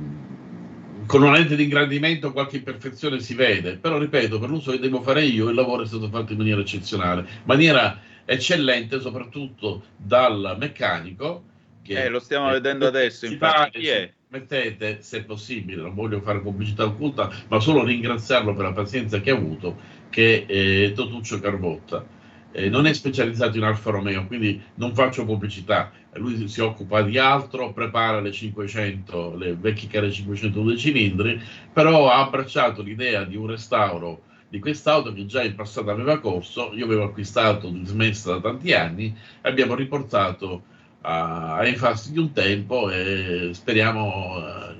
con 1.07 1.23
una 1.23 1.33
lente 1.33 1.55
di 1.55 1.63
ingrandimento 1.63 2.31
qualche 2.31 2.57
imperfezione 2.57 3.19
si 3.19 3.33
vede, 3.33 3.77
però 3.77 3.97
ripeto, 3.97 4.37
per 4.39 4.49
l'uso 4.49 4.71
che 4.71 4.79
devo 4.79 5.01
fare 5.01 5.25
io 5.25 5.49
il 5.49 5.55
lavoro 5.55 5.81
è 5.81 5.87
stato 5.87 6.07
fatto 6.07 6.33
in 6.33 6.37
maniera 6.37 6.61
eccezionale, 6.61 7.27
maniera 7.45 7.99
eccellente 8.25 8.99
soprattutto 8.99 9.85
dal 9.97 10.55
meccanico. 10.59 11.49
Che, 11.83 12.03
eh, 12.03 12.09
lo 12.09 12.19
stiamo 12.19 12.49
eh, 12.49 12.53
vedendo 12.53 12.87
adesso, 12.87 13.25
infatti 13.25 13.79
chi 13.79 13.87
è? 13.87 14.11
Mettete, 14.29 15.01
se 15.01 15.23
possibile, 15.23 15.81
non 15.81 15.93
voglio 15.93 16.21
fare 16.21 16.39
pubblicità 16.39 16.85
occulta, 16.85 17.29
ma 17.49 17.59
solo 17.59 17.83
ringraziarlo 17.83 18.53
per 18.53 18.65
la 18.65 18.71
pazienza 18.71 19.19
che 19.19 19.31
ha 19.31 19.35
avuto 19.35 19.99
che 20.09 20.45
è 20.45 20.93
Totuccio 20.93 21.39
Carbotta. 21.39 22.05
Eh, 22.51 22.69
non 22.69 22.85
è 22.85 22.93
specializzato 22.93 23.57
in 23.57 23.63
Alfa 23.63 23.91
Romeo, 23.91 24.27
quindi 24.27 24.61
non 24.75 24.93
faccio 24.93 25.25
pubblicità. 25.25 25.91
Lui 26.13 26.47
si 26.49 26.59
occupa 26.59 27.01
di 27.01 27.17
altro, 27.17 27.71
prepara 27.71 28.19
le 28.19 28.31
500, 28.31 29.35
le 29.37 29.55
vecchie 29.55 29.89
care 29.89 30.11
502 30.11 30.77
cilindri, 30.77 31.41
però 31.71 32.09
ha 32.09 32.19
abbracciato 32.19 32.81
l'idea 32.81 33.23
di 33.23 33.37
un 33.37 33.47
restauro 33.47 34.23
di 34.49 34.59
quest'auto 34.59 35.13
che 35.13 35.25
già 35.25 35.41
in 35.43 35.55
passato 35.55 35.89
aveva 35.89 36.19
corso. 36.19 36.71
Io 36.73 36.83
avevo 36.83 37.05
acquistato 37.05 37.69
dismessa 37.69 38.33
da 38.33 38.41
tanti 38.41 38.73
anni, 38.73 39.15
abbiamo 39.41 39.75
riportato 39.75 40.63
ai 41.01 41.75
fasti 41.75 42.11
di 42.11 42.19
un 42.19 42.31
tempo 42.31 42.89
e 42.91 43.49
speriamo 43.53 44.37
eh, 44.37 44.75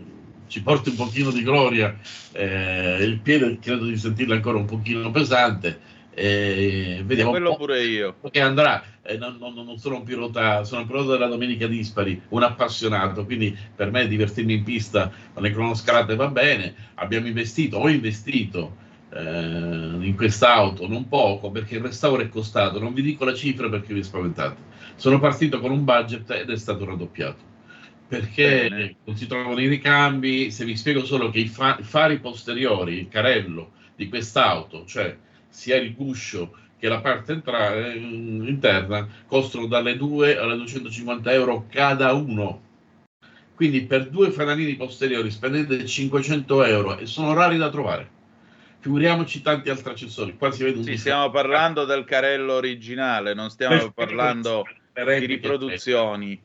ci 0.48 0.62
porti 0.62 0.90
un 0.90 0.96
pochino 0.96 1.32
di 1.32 1.44
gloria, 1.44 1.98
eh, 2.34 3.04
il 3.04 3.20
piede 3.20 3.58
credo 3.60 3.86
di 3.86 3.98
sentirlo 3.98 4.34
ancora 4.34 4.58
un 4.58 4.66
pochino 4.66 5.10
pesante. 5.12 6.00
Eh, 6.14 7.02
vediamo 7.06 7.32
quello 7.32 7.56
pure 7.56 7.84
io. 7.84 8.16
che 8.30 8.42
andrà. 8.42 8.84
Eh, 9.02 9.18
non, 9.18 9.38
non, 9.40 9.54
non, 9.54 9.78
sono 9.80 9.96
un 9.96 10.04
pilota 10.04 10.64
sono 10.64 10.82
un 10.82 10.88
pilota 10.88 11.14
della 11.14 11.28
Domenica 11.28 11.66
Dispari 11.66 12.22
un 12.30 12.44
appassionato 12.44 13.26
quindi 13.26 13.58
per 13.76 13.90
me 13.90 14.08
divertirmi 14.08 14.54
in 14.54 14.64
pista 14.64 15.12
con 15.34 15.42
le 15.42 15.52
cronoscalate 15.52 16.16
va 16.16 16.28
bene. 16.28 16.76
Abbiamo 16.96 17.28
investito 17.28 17.78
ho 17.78 17.90
investito 17.90 18.76
eh, 19.14 19.22
in 19.22 20.14
quest'auto 20.16 20.88
non 20.88 21.08
poco 21.08 21.50
perché 21.50 21.76
il 21.76 21.82
restauro 21.82 22.22
è 22.22 22.30
costato. 22.30 22.80
Non 22.80 22.94
vi 22.94 23.02
dico 23.02 23.24
la 23.24 23.34
cifra 23.34 23.70
perché 23.70 23.94
vi 23.94 24.04
spaventate 24.04 24.71
sono 25.02 25.18
partito 25.18 25.60
con 25.60 25.72
un 25.72 25.84
budget 25.84 26.30
ed 26.30 26.52
è 26.52 26.56
stato 26.56 26.86
raddoppiato 26.86 27.50
perché 28.08 28.68
Bene. 28.70 28.96
non 29.06 29.16
si 29.16 29.26
trovano 29.26 29.60
i 29.60 29.68
ricambi. 29.68 30.52
Se 30.52 30.64
vi 30.64 30.78
spiego 30.78 31.04
solo 31.06 31.32
che 31.32 31.40
i, 31.40 31.48
fa- 31.48 31.78
i 31.80 31.84
fari 31.84 32.20
posteriori, 32.20 33.00
il 33.00 33.08
carello 33.08 33.72
di 33.96 34.08
quest'auto, 34.10 34.86
cioè 34.86 35.18
sia 35.50 35.78
il 35.78 35.96
guscio 35.96 36.56
che 36.78 36.88
la 36.88 37.02
parte 37.02 37.32
entra- 37.32 37.74
eh, 37.74 37.96
interna, 37.96 39.08
costano 39.26 39.66
dalle 39.66 39.98
2 39.98 40.38
alle 40.38 40.56
250 40.56 41.32
euro 41.32 41.66
cada 41.68 42.14
uno. 42.14 42.62
Quindi 43.56 43.82
per 43.86 44.08
due 44.08 44.30
fanalini 44.30 44.76
posteriori 44.76 45.32
spendete 45.32 45.84
500 45.84 46.64
euro 46.64 46.98
e 47.00 47.08
sono 47.08 47.34
rari 47.34 47.58
da 47.58 47.72
trovare. 47.72 48.10
Figuriamoci 48.78 49.42
tanti 49.42 49.72
altri 49.72 49.90
accessori. 49.90 50.38
Qua 50.38 50.52
si 50.52 50.64
vede 50.64 50.78
un 50.78 50.84
sì, 50.84 50.96
stiamo 50.98 51.32
parlando 51.32 51.86
del 51.86 52.04
carello 52.04 52.54
originale, 52.54 53.34
non 53.34 53.50
stiamo 53.50 53.90
parlando 53.92 54.64
di 54.94 55.26
riproduzioni. 55.26 56.40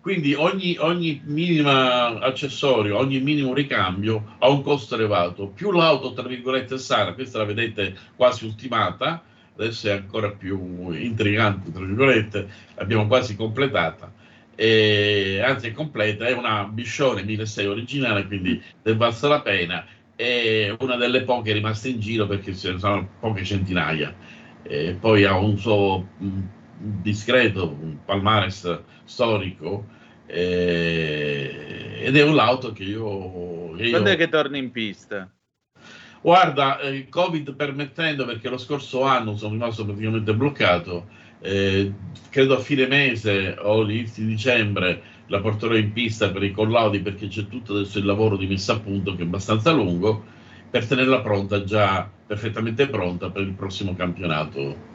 Quindi 0.00 0.34
ogni, 0.34 0.76
ogni 0.78 1.22
minimo 1.24 1.70
accessorio, 1.70 2.98
ogni 2.98 3.20
minimo 3.20 3.54
ricambio 3.54 4.36
ha 4.38 4.48
un 4.48 4.62
costo 4.62 4.94
elevato. 4.94 5.48
Più 5.48 5.72
l'auto, 5.72 6.12
tra 6.12 6.28
virgolette, 6.28 6.74
è 6.74 6.78
sana, 6.78 7.14
questa 7.14 7.38
la 7.38 7.44
vedete 7.44 7.96
quasi 8.14 8.44
ultimata, 8.44 9.22
adesso 9.54 9.88
è 9.88 9.92
ancora 9.92 10.30
più 10.30 10.92
intrigante, 10.92 11.72
tra 11.72 11.84
virgolette, 11.84 12.48
l'abbiamo 12.74 13.06
quasi 13.06 13.36
completata. 13.36 14.12
E, 14.54 15.40
anzi 15.42 15.68
è 15.68 15.72
completa, 15.72 16.26
è 16.26 16.32
una 16.32 16.64
Biscione 16.64 17.22
1600 17.22 17.70
originale, 17.70 18.26
quindi 18.26 18.62
ne 18.82 18.94
valsa 18.94 19.28
la 19.28 19.40
pena. 19.40 19.86
È 20.14 20.74
una 20.78 20.96
delle 20.96 21.22
poche 21.22 21.52
rimaste 21.52 21.88
in 21.88 22.00
giro 22.00 22.26
perché 22.26 22.54
ce 22.54 22.72
ne 22.72 22.78
sono 22.78 23.08
poche 23.18 23.44
centinaia. 23.44 24.14
E 24.62 24.96
poi 24.98 25.24
ha 25.24 25.36
un 25.36 25.56
suo 25.58 26.08
discreto, 26.78 27.76
un 27.80 27.98
palmares 28.04 28.80
storico 29.04 29.86
eh, 30.26 32.00
ed 32.02 32.16
è 32.16 32.22
un'auto 32.22 32.72
che 32.72 32.82
io, 32.82 33.74
che 33.76 33.84
io- 33.84 33.90
Quando 33.90 34.10
è 34.10 34.16
che 34.16 34.28
torni 34.28 34.58
in 34.58 34.70
pista? 34.70 35.30
Guarda, 36.20 36.80
eh, 36.80 36.94
il 36.94 37.08
Covid 37.08 37.54
permettendo, 37.54 38.24
perché 38.24 38.48
lo 38.48 38.58
scorso 38.58 39.04
anno 39.04 39.36
sono 39.36 39.52
rimasto 39.52 39.84
praticamente 39.84 40.34
bloccato, 40.34 41.06
eh, 41.40 41.92
credo 42.30 42.56
a 42.56 42.60
fine 42.60 42.86
mese 42.86 43.56
o 43.58 43.80
all'inizio 43.80 44.24
di 44.24 44.30
dicembre 44.30 45.02
la 45.26 45.40
porterò 45.40 45.74
in 45.74 45.92
pista 45.92 46.30
per 46.30 46.42
i 46.42 46.52
collaudi 46.52 47.00
perché 47.00 47.28
c'è 47.28 47.46
tutto 47.46 47.74
adesso 47.74 47.98
il 47.98 48.04
lavoro 48.04 48.36
di 48.36 48.46
messa 48.46 48.74
a 48.74 48.80
punto 48.80 49.14
che 49.14 49.22
è 49.22 49.26
abbastanza 49.26 49.70
lungo 49.72 50.24
per 50.70 50.86
tenerla 50.86 51.20
pronta, 51.20 51.62
già 51.64 52.08
perfettamente 52.26 52.88
pronta 52.88 53.30
per 53.30 53.42
il 53.42 53.52
prossimo 53.52 53.94
campionato 53.94 54.94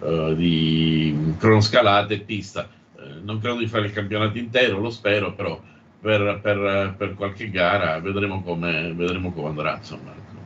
eh, 0.00 0.34
di 0.36 1.34
cronoscalate 1.38 2.14
e 2.14 2.20
pista. 2.20 2.68
Eh, 2.98 3.20
non 3.22 3.38
credo 3.38 3.58
di 3.58 3.66
fare 3.66 3.86
il 3.86 3.92
campionato 3.92 4.38
intero, 4.38 4.78
lo 4.78 4.90
spero, 4.90 5.34
però 5.34 5.60
per, 6.00 6.40
per- 6.42 6.94
per 6.96 7.14
qualche 7.14 7.50
gara 7.50 7.98
vedremo 7.98 8.42
come, 8.42 8.92
vedremo 8.94 9.32
come 9.32 9.48
andrà. 9.48 9.76
Insomma. 9.76 10.12
ecco. 10.12 10.36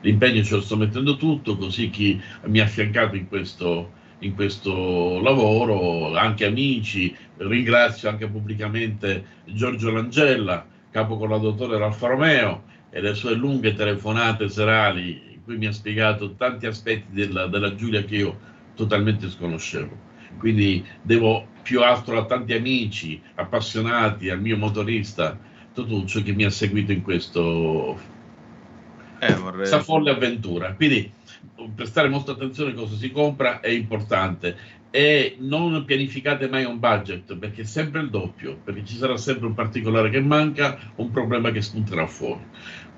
L'impegno 0.00 0.42
ce 0.42 0.54
lo 0.54 0.60
sto 0.60 0.76
mettendo 0.76 1.16
tutto, 1.16 1.56
così 1.56 1.90
chi 1.90 2.20
mi 2.44 2.60
ha 2.60 2.64
affiancato 2.64 3.16
in 3.16 3.26
questo, 3.26 3.92
in 4.20 4.34
questo 4.34 5.20
lavoro, 5.20 6.16
anche 6.16 6.46
amici, 6.46 7.14
ringrazio 7.38 8.08
anche 8.08 8.28
pubblicamente 8.28 9.24
Giorgio 9.46 9.90
Langella, 9.90 10.64
capo 10.90 11.16
collaudatore 11.16 11.82
Alfa 11.82 12.06
Romeo, 12.08 12.62
e 12.90 13.00
le 13.00 13.14
sue 13.14 13.34
lunghe 13.34 13.74
telefonate 13.74 14.48
serali 14.48 15.20
in 15.32 15.44
cui 15.44 15.56
mi 15.56 15.66
ha 15.66 15.72
spiegato 15.72 16.34
tanti 16.34 16.66
aspetti 16.66 17.12
della, 17.12 17.46
della 17.46 17.74
Giulia 17.74 18.02
che 18.04 18.16
io 18.16 18.38
totalmente 18.78 19.28
sconoscevo. 19.28 20.06
Quindi 20.38 20.86
devo 21.02 21.48
più 21.62 21.82
altro 21.82 22.16
a 22.16 22.24
tanti 22.24 22.54
amici 22.54 23.20
appassionati, 23.34 24.30
al 24.30 24.40
mio 24.40 24.56
motorista 24.56 25.36
Totuccio 25.74 26.22
che 26.22 26.32
mi 26.32 26.44
ha 26.44 26.50
seguito 26.50 26.92
in 26.92 27.02
questo 27.02 27.98
Eh, 29.18 29.34
vorrei... 29.34 29.58
questa 29.58 29.80
folle 29.80 30.12
avventura. 30.12 30.74
Quindi 30.74 31.10
prestare 31.74 32.08
molta 32.08 32.32
attenzione 32.32 32.70
a 32.70 32.74
cosa 32.74 32.96
si 32.96 33.10
compra 33.10 33.60
è 33.60 33.68
importante 33.68 34.56
e 34.90 35.36
non 35.40 35.84
pianificate 35.84 36.48
mai 36.48 36.64
un 36.64 36.78
budget 36.78 37.36
perché 37.36 37.62
è 37.62 37.64
sempre 37.64 38.00
il 38.00 38.10
doppio, 38.10 38.58
perché 38.64 38.84
ci 38.84 38.96
sarà 38.96 39.16
sempre 39.16 39.46
un 39.46 39.54
particolare 39.54 40.08
che 40.08 40.20
manca, 40.20 40.78
un 40.96 41.10
problema 41.10 41.50
che 41.50 41.60
spunterà 41.60 42.06
fuori. 42.06 42.42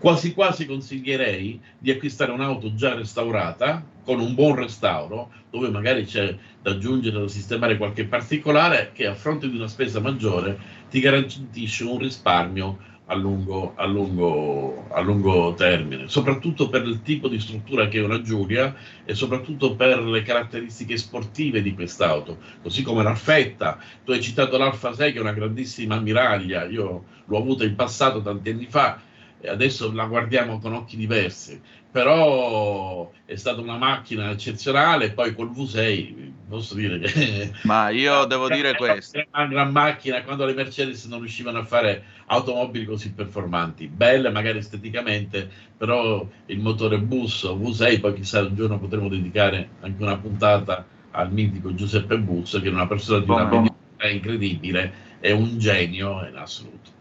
Quasi 0.01 0.33
quasi 0.33 0.65
consiglierei 0.65 1.61
di 1.77 1.91
acquistare 1.91 2.33
un'auto 2.33 2.73
già 2.75 2.95
restaurata 2.95 3.85
con 4.03 4.19
un 4.19 4.35
buon 4.35 4.55
restauro, 4.55 5.31
dove 5.51 5.69
magari 5.69 6.07
c'è 6.07 6.35
da 6.59 6.71
aggiungere 6.71 7.21
da 7.21 7.29
sistemare 7.29 7.77
qualche 7.77 8.07
particolare 8.07 8.93
che 8.95 9.07
a 9.07 9.15
fronte 9.15 9.51
di 9.51 9.57
una 9.57 9.69
spesa 9.69 10.01
maggiore 10.01 10.59
ti 10.89 11.01
garantisce 11.01 11.85
un 11.85 11.99
risparmio 11.99 12.79
a 13.05 13.15
lungo, 13.15 13.75
a 13.77 13.85
lungo- 13.85 14.87
a 14.91 15.01
lungo 15.03 15.53
termine, 15.53 16.09
soprattutto 16.09 16.71
per 16.71 16.87
il 16.87 17.03
tipo 17.03 17.29
di 17.29 17.39
struttura 17.39 17.87
che 17.89 17.99
è 17.99 18.03
una 18.03 18.23
Giulia 18.23 18.75
e 19.05 19.15
soprattutto 19.15 19.77
per 19.77 20.01
le 20.03 20.23
caratteristiche 20.23 20.97
sportive 20.97 21.61
di 21.61 21.75
quest'auto, 21.75 22.41
così 22.63 22.83
come 22.83 23.03
l'Alfetta. 23.03 23.79
Tu 24.03 24.13
hai 24.13 24.23
citato 24.23 24.57
l'Alfa 24.57 24.95
6 24.95 25.13
che 25.13 25.19
è 25.19 25.21
una 25.21 25.35
grandissima 25.35 25.97
ammiraglia, 25.97 26.65
io 26.65 27.05
l'ho 27.27 27.37
avuta 27.37 27.65
in 27.65 27.75
passato 27.75 28.23
tanti 28.23 28.49
anni 28.49 28.67
fa 28.67 28.99
adesso 29.47 29.93
la 29.93 30.05
guardiamo 30.05 30.59
con 30.59 30.75
occhi 30.75 30.97
diversi, 30.97 31.61
però 31.91 33.11
è 33.25 33.35
stata 33.37 33.61
una 33.61 33.77
macchina 33.77 34.31
eccezionale, 34.31 35.13
poi 35.13 35.35
col 35.35 35.51
V6 35.51 36.33
posso 36.49 36.75
dire 36.75 36.99
che 36.99 37.53
Ma 37.63 37.91
io 37.91 38.25
devo 38.25 38.49
dire 38.49 38.75
questo. 38.75 39.19
Era 39.19 39.29
una 39.33 39.47
gran 39.47 39.73
macchina 39.73 40.23
quando 40.23 40.45
le 40.45 40.55
Mercedes 40.55 41.05
non 41.07 41.21
riuscivano 41.21 41.59
a 41.59 41.65
fare 41.65 42.05
automobili 42.27 42.85
così 42.85 43.13
performanti, 43.13 43.87
belle 43.89 44.31
magari 44.31 44.59
esteticamente, 44.59 45.49
però 45.77 46.27
il 46.47 46.59
motore 46.59 46.99
Busso 46.99 47.57
V6, 47.57 48.01
poi 48.01 48.15
chissà 48.15 48.41
un 48.41 48.55
giorno 48.55 48.79
potremo 48.79 49.09
dedicare 49.09 49.71
anche 49.81 50.03
una 50.03 50.17
puntata 50.17 50.87
al 51.13 51.33
mitico 51.33 51.75
Giuseppe 51.75 52.19
Busso, 52.19 52.61
che 52.61 52.69
è 52.69 52.73
una 52.73 52.87
persona 52.87 53.21
di 53.21 53.31
una 53.31 53.45
mediocrità 53.45 54.09
incredibile, 54.09 54.93
è 55.19 55.33
un 55.33 55.59
genio 55.59 56.25
in 56.27 56.37
assoluto. 56.37 56.99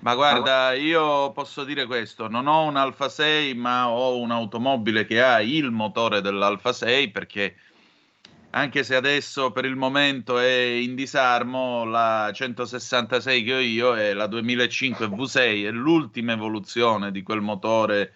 Ma 0.00 0.14
guarda, 0.14 0.72
io 0.74 1.32
posso 1.32 1.64
dire 1.64 1.86
questo, 1.86 2.28
non 2.28 2.46
ho 2.46 2.64
un 2.64 2.76
Alfa 2.76 3.08
6, 3.08 3.54
ma 3.54 3.88
ho 3.88 4.18
un'automobile 4.18 5.06
che 5.06 5.22
ha 5.22 5.40
il 5.40 5.70
motore 5.70 6.20
dell'Alfa 6.20 6.72
6 6.72 7.10
perché 7.10 7.56
anche 8.50 8.84
se 8.84 8.94
adesso 8.94 9.50
per 9.50 9.64
il 9.64 9.74
momento 9.74 10.38
è 10.38 10.54
in 10.54 10.94
disarmo, 10.94 11.84
la 11.84 12.30
166 12.32 13.42
che 13.42 13.54
ho 13.54 13.58
io 13.58 13.96
è 13.96 14.12
la 14.12 14.26
2005 14.26 15.06
V6, 15.06 15.66
è 15.66 15.70
l'ultima 15.70 16.32
evoluzione 16.32 17.10
di 17.10 17.22
quel 17.22 17.40
motore 17.40 18.12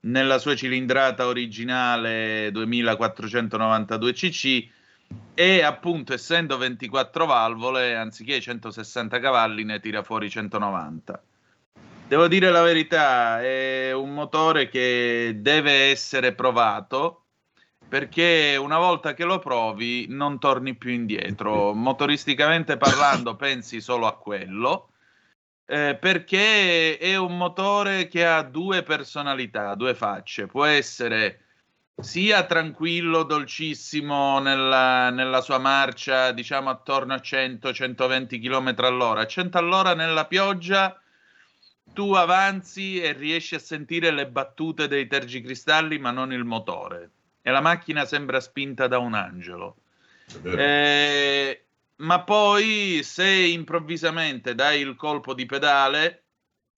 nella 0.00 0.38
sua 0.38 0.54
cilindrata 0.54 1.26
originale 1.26 2.50
2492 2.52 4.12
cc 4.12 4.68
e 5.34 5.62
appunto 5.62 6.12
essendo 6.12 6.56
24 6.56 7.26
valvole, 7.26 7.96
anziché 7.96 8.40
160 8.40 9.18
cavalli 9.18 9.64
ne 9.64 9.80
tira 9.80 10.02
fuori 10.02 10.30
190. 10.30 11.22
Devo 12.06 12.28
dire 12.28 12.50
la 12.50 12.62
verità, 12.62 13.42
è 13.42 13.92
un 13.92 14.12
motore 14.12 14.68
che 14.68 15.36
deve 15.38 15.90
essere 15.90 16.34
provato 16.34 17.24
perché 17.88 18.56
una 18.60 18.78
volta 18.78 19.14
che 19.14 19.24
lo 19.24 19.38
provi 19.38 20.06
non 20.08 20.38
torni 20.38 20.74
più 20.74 20.90
indietro. 20.90 21.72
Motoristicamente 21.74 22.76
parlando, 22.76 23.36
pensi 23.36 23.80
solo 23.80 24.06
a 24.06 24.16
quello. 24.16 24.90
eh, 25.66 25.96
perché 25.98 26.98
è 26.98 27.16
un 27.16 27.36
motore 27.36 28.08
che 28.08 28.26
ha 28.26 28.42
due 28.42 28.82
personalità, 28.82 29.74
due 29.74 29.94
facce. 29.94 30.46
Può 30.46 30.64
essere 30.64 31.43
sia 32.00 32.44
tranquillo, 32.44 33.22
dolcissimo 33.22 34.38
nella, 34.40 35.10
nella 35.10 35.40
sua 35.40 35.58
marcia, 35.58 36.32
diciamo 36.32 36.70
attorno 36.70 37.14
a 37.14 37.20
100-120 37.22 38.40
km 38.40 38.74
all'ora. 38.84 39.22
A 39.22 39.26
100 39.26 39.58
all'ora 39.58 39.94
nella 39.94 40.26
pioggia 40.26 41.00
tu 41.92 42.12
avanzi 42.12 43.00
e 43.00 43.12
riesci 43.12 43.54
a 43.54 43.60
sentire 43.60 44.10
le 44.10 44.26
battute 44.26 44.88
dei 44.88 45.06
tergicristalli, 45.06 45.98
ma 45.98 46.10
non 46.10 46.32
il 46.32 46.44
motore. 46.44 47.10
E 47.40 47.50
la 47.50 47.60
macchina 47.60 48.04
sembra 48.04 48.40
spinta 48.40 48.88
da 48.88 48.98
un 48.98 49.14
angelo. 49.14 49.76
Eh, 50.42 51.64
ma 51.96 52.22
poi 52.22 53.00
se 53.04 53.28
improvvisamente 53.28 54.54
dai 54.54 54.80
il 54.80 54.96
colpo 54.96 55.34
di 55.34 55.46
pedale, 55.46 56.22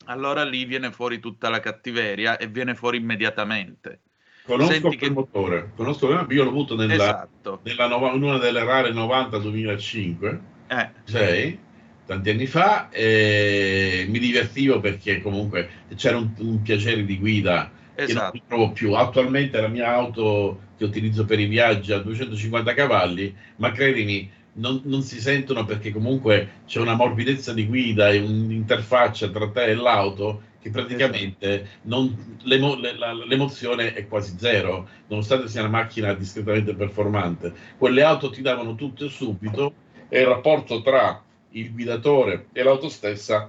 allora 0.07 0.45
lì 0.45 0.65
viene 0.65 0.93
fuori 0.93 1.21
tutta 1.21 1.49
la 1.49 1.61
cattiveria 1.61 2.37
e 2.37 2.49
viene 2.49 2.75
fuori 2.75 2.99
immediatamente. 2.99 4.01
Conosco 4.47 4.73
senti 4.73 4.87
quel 4.97 4.99
che- 4.99 5.11
motore, 5.11 5.71
conosco, 5.75 6.09
io 6.31 6.45
l'ho 6.45 6.49
avuto 6.51 6.77
nella, 6.77 6.95
Esatto. 6.95 7.61
nella 7.65 7.89
nova- 7.89 8.13
in 8.13 8.23
una 8.23 8.39
delle 8.39 8.63
rare 8.65 8.93
90-2005. 8.93 10.41
Eh, 10.69 10.89
sei, 11.05 11.59
tanti 12.07 12.31
anni 12.31 12.47
fa, 12.47 12.89
e 12.91 14.07
mi 14.09 14.19
divertivo 14.19 14.81
perché 14.81 15.21
comunque 15.21 15.69
c'era 15.97 16.17
un, 16.17 16.31
un 16.39 16.63
piacere 16.63 17.05
di 17.05 17.19
guida 17.19 17.71
che 17.95 18.03
non 18.03 18.11
esatto. 18.11 18.41
trovo 18.47 18.71
più. 18.73 18.93
Attualmente 18.95 19.61
la 19.61 19.69
mia 19.69 19.89
auto 19.93 20.61
che 20.77 20.85
utilizzo 20.85 21.25
per 21.25 21.41
i 21.41 21.47
viaggi 21.47 21.93
ha 21.93 21.99
250 21.99 22.75
cavalli, 22.75 23.35
ma 23.57 23.73
credimi, 23.73 24.31
non, 24.59 24.81
non 24.85 25.03
si 25.03 25.21
sentono 25.21 25.65
perché 25.65 25.91
comunque 25.93 26.49
c'è 26.67 26.81
una 26.81 26.95
morbidezza 26.95 27.53
di 27.53 27.67
guida 27.67 28.11
e 28.11 28.19
un'interfaccia 28.21 29.29
tra 29.29 29.51
te 29.51 29.65
e 29.65 29.75
l'auto 29.75 30.43
che 30.67 30.71
praticamente 30.71 31.69
non- 31.83 32.39
l'emo- 32.43 32.75
le- 32.75 32.97
la- 32.97 33.13
l'emozione 33.13 33.95
è 33.95 34.07
quasi 34.09 34.35
zero, 34.39 34.89
nonostante 35.07 35.49
sia 35.49 35.61
una 35.61 35.71
macchina 35.71 36.13
discretamente 36.13 36.75
performante. 36.75 37.53
Quelle 37.79 38.03
auto 38.03 38.31
ti 38.31 38.43
davano 38.43 38.75
tutto 38.75 39.05
e 39.05 39.09
subito 39.09 39.73
e 40.09 40.21
il 40.21 40.27
rapporto 40.27 40.83
tra 40.83 41.23
il 41.51 41.73
guidatore 41.73 42.47
e 42.53 42.63
l'auto 42.63 42.89
stessa 42.89 43.49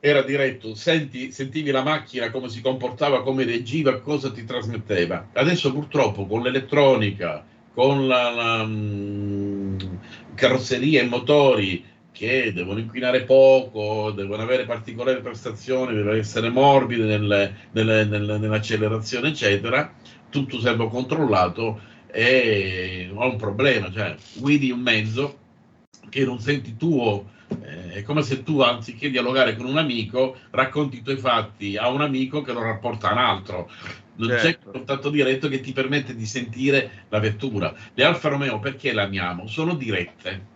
era 0.00 0.22
diretto, 0.22 0.74
Senti, 0.74 1.30
sentivi 1.30 1.70
la 1.70 1.82
macchina 1.82 2.30
come 2.30 2.48
si 2.48 2.60
comportava, 2.60 3.22
come 3.22 3.44
reagiva, 3.44 4.00
cosa 4.00 4.32
ti 4.32 4.44
trasmetteva. 4.44 5.28
Adesso 5.34 5.72
purtroppo 5.72 6.26
con 6.26 6.42
l'elettronica, 6.42 7.44
con 7.72 8.08
la, 8.08 8.30
la, 8.30 8.64
mm, 8.66 9.78
carrozzeria 10.34 11.02
e 11.02 11.04
motori 11.04 11.84
che 12.20 12.52
devono 12.52 12.78
inquinare 12.80 13.22
poco, 13.22 14.10
devono 14.10 14.42
avere 14.42 14.66
particolari 14.66 15.22
prestazioni, 15.22 15.94
devono 15.94 16.14
essere 16.16 16.50
morbide 16.50 17.04
nelle- 17.04 17.54
nelle- 17.70 18.04
nelle- 18.04 18.36
nell'accelerazione, 18.36 19.28
eccetera, 19.28 19.90
tutto 20.28 20.60
servo 20.60 20.88
controllato 20.88 21.80
e 22.12 23.10
ho 23.10 23.24
un 23.26 23.36
problema, 23.36 23.90
cioè 23.90 24.14
guidi 24.34 24.70
un 24.70 24.80
mezzo 24.80 25.38
che 26.10 26.22
non 26.26 26.38
senti 26.40 26.76
tuo, 26.76 27.30
eh, 27.62 27.92
è 27.94 28.02
come 28.02 28.20
se 28.20 28.42
tu 28.42 28.60
anziché 28.60 29.08
dialogare 29.08 29.56
con 29.56 29.64
un 29.64 29.78
amico 29.78 30.36
racconti 30.50 30.98
i 30.98 31.02
tuoi 31.02 31.16
fatti 31.16 31.78
a 31.78 31.88
un 31.88 32.02
amico 32.02 32.42
che 32.42 32.52
lo 32.52 32.60
rapporta 32.62 33.08
a 33.08 33.12
un 33.12 33.18
altro. 33.18 33.70
Non 34.16 34.28
c'è 34.28 34.38
Certo. 34.40 34.68
il 34.68 34.74
contatto 34.74 35.08
diretto 35.08 35.48
che 35.48 35.60
ti 35.60 35.72
permette 35.72 36.14
di 36.14 36.26
sentire 36.26 37.06
la 37.08 37.18
vettura. 37.18 37.74
Le 37.94 38.04
Alfa 38.04 38.28
Romeo 38.28 38.58
perché 38.58 38.92
le 38.92 39.00
amiamo? 39.00 39.46
Sono 39.46 39.74
dirette 39.74 40.49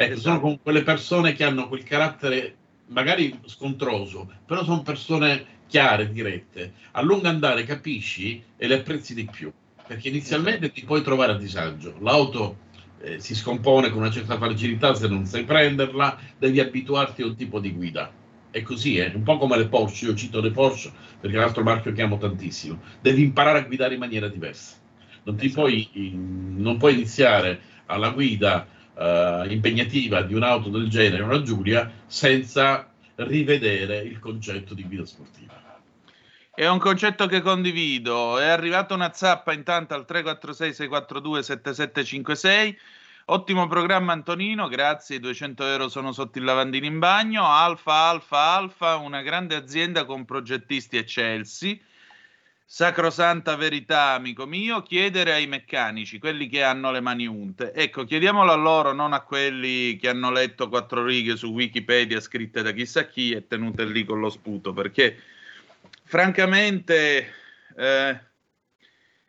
Ecco, 0.00 0.12
Esatto. 0.12 0.20
sono 0.20 0.40
con 0.40 0.60
quelle 0.62 0.84
persone 0.84 1.32
che 1.32 1.42
hanno 1.42 1.66
quel 1.66 1.82
carattere 1.82 2.56
magari 2.90 3.40
scontroso, 3.46 4.30
però 4.46 4.62
sono 4.62 4.82
persone 4.82 5.44
chiare, 5.66 6.12
dirette. 6.12 6.74
A 6.92 7.02
lungo 7.02 7.26
andare 7.26 7.64
capisci 7.64 8.40
e 8.56 8.68
le 8.68 8.76
apprezzi 8.76 9.12
di 9.12 9.26
più, 9.28 9.50
perché 9.84 10.08
inizialmente 10.08 10.70
ti 10.70 10.84
puoi 10.84 11.02
trovare 11.02 11.32
a 11.32 11.36
disagio. 11.36 11.96
L'auto 12.00 12.58
eh, 13.00 13.18
si 13.18 13.34
scompone 13.34 13.88
con 13.90 13.98
una 13.98 14.10
certa 14.12 14.36
fragilità 14.36 14.94
se 14.94 15.08
non 15.08 15.24
sai 15.26 15.42
prenderla, 15.44 16.16
devi 16.36 16.60
abituarti 16.60 17.22
a 17.22 17.26
un 17.26 17.34
tipo 17.34 17.58
di 17.58 17.72
guida. 17.72 18.14
È 18.50 18.62
così, 18.62 18.98
è 18.98 19.12
un 19.12 19.24
po' 19.24 19.36
come 19.36 19.56
le 19.58 19.66
Porsche, 19.66 20.04
io 20.06 20.14
cito 20.14 20.40
le 20.40 20.52
Porsche 20.52 20.92
perché 21.18 21.34
è 21.34 21.40
un 21.40 21.44
altro 21.44 21.64
marchio 21.64 21.92
che 21.92 22.02
amo 22.02 22.18
tantissimo. 22.18 22.80
Devi 23.00 23.22
imparare 23.22 23.58
a 23.58 23.62
guidare 23.62 23.94
in 23.94 24.00
maniera 24.00 24.28
diversa. 24.28 24.76
Non, 25.24 25.36
ti 25.36 25.46
Esatto. 25.46 25.62
puoi, 25.62 26.12
non 26.14 26.76
puoi 26.78 26.94
iniziare 26.94 27.60
alla 27.86 28.10
guida 28.10 28.66
eh, 28.98 29.46
impegnativa 29.48 30.22
di 30.22 30.34
un'auto 30.34 30.68
del 30.70 30.88
genere, 30.88 31.22
una 31.22 31.42
Giulia, 31.42 31.90
senza 32.06 32.90
rivedere 33.16 33.98
il 33.98 34.18
concetto 34.18 34.74
di 34.74 34.84
guida 34.84 35.06
sportiva. 35.06 35.56
È 36.54 36.66
un 36.66 36.78
concetto 36.78 37.26
che 37.26 37.40
condivido. 37.40 38.38
È 38.38 38.46
arrivata 38.48 38.94
una 38.94 39.12
zappa 39.12 39.52
intanto 39.52 39.94
al 39.94 40.04
346 40.04 40.74
642 40.74 41.42
7756. 41.42 42.78
Ottimo 43.26 43.68
programma 43.68 44.12
Antonino, 44.12 44.68
grazie, 44.68 45.16
i 45.16 45.20
200 45.20 45.64
euro 45.64 45.88
sono 45.88 46.12
sotto 46.12 46.38
il 46.38 46.44
lavandino 46.44 46.86
in 46.86 46.98
bagno. 46.98 47.46
Alfa, 47.46 48.08
Alfa, 48.08 48.56
Alfa, 48.56 48.96
una 48.96 49.22
grande 49.22 49.54
azienda 49.54 50.04
con 50.04 50.24
progettisti 50.24 50.96
eccelsi. 50.96 51.80
Sacrosanta 52.70 53.56
verità, 53.56 54.10
amico 54.10 54.44
mio, 54.44 54.82
chiedere 54.82 55.32
ai 55.32 55.46
meccanici, 55.46 56.18
quelli 56.18 56.48
che 56.48 56.62
hanno 56.62 56.90
le 56.92 57.00
mani 57.00 57.26
unte. 57.26 57.72
Ecco, 57.72 58.04
chiediamolo 58.04 58.52
a 58.52 58.56
loro, 58.56 58.92
non 58.92 59.14
a 59.14 59.22
quelli 59.22 59.96
che 59.96 60.10
hanno 60.10 60.30
letto 60.30 60.68
quattro 60.68 61.02
righe 61.02 61.34
su 61.34 61.46
Wikipedia 61.46 62.20
scritte 62.20 62.60
da 62.60 62.72
chissà 62.72 63.06
chi 63.06 63.30
e 63.30 63.46
tenute 63.46 63.86
lì 63.86 64.04
con 64.04 64.20
lo 64.20 64.28
sputo, 64.28 64.74
perché 64.74 65.16
francamente, 66.04 67.32
eh, 67.74 68.20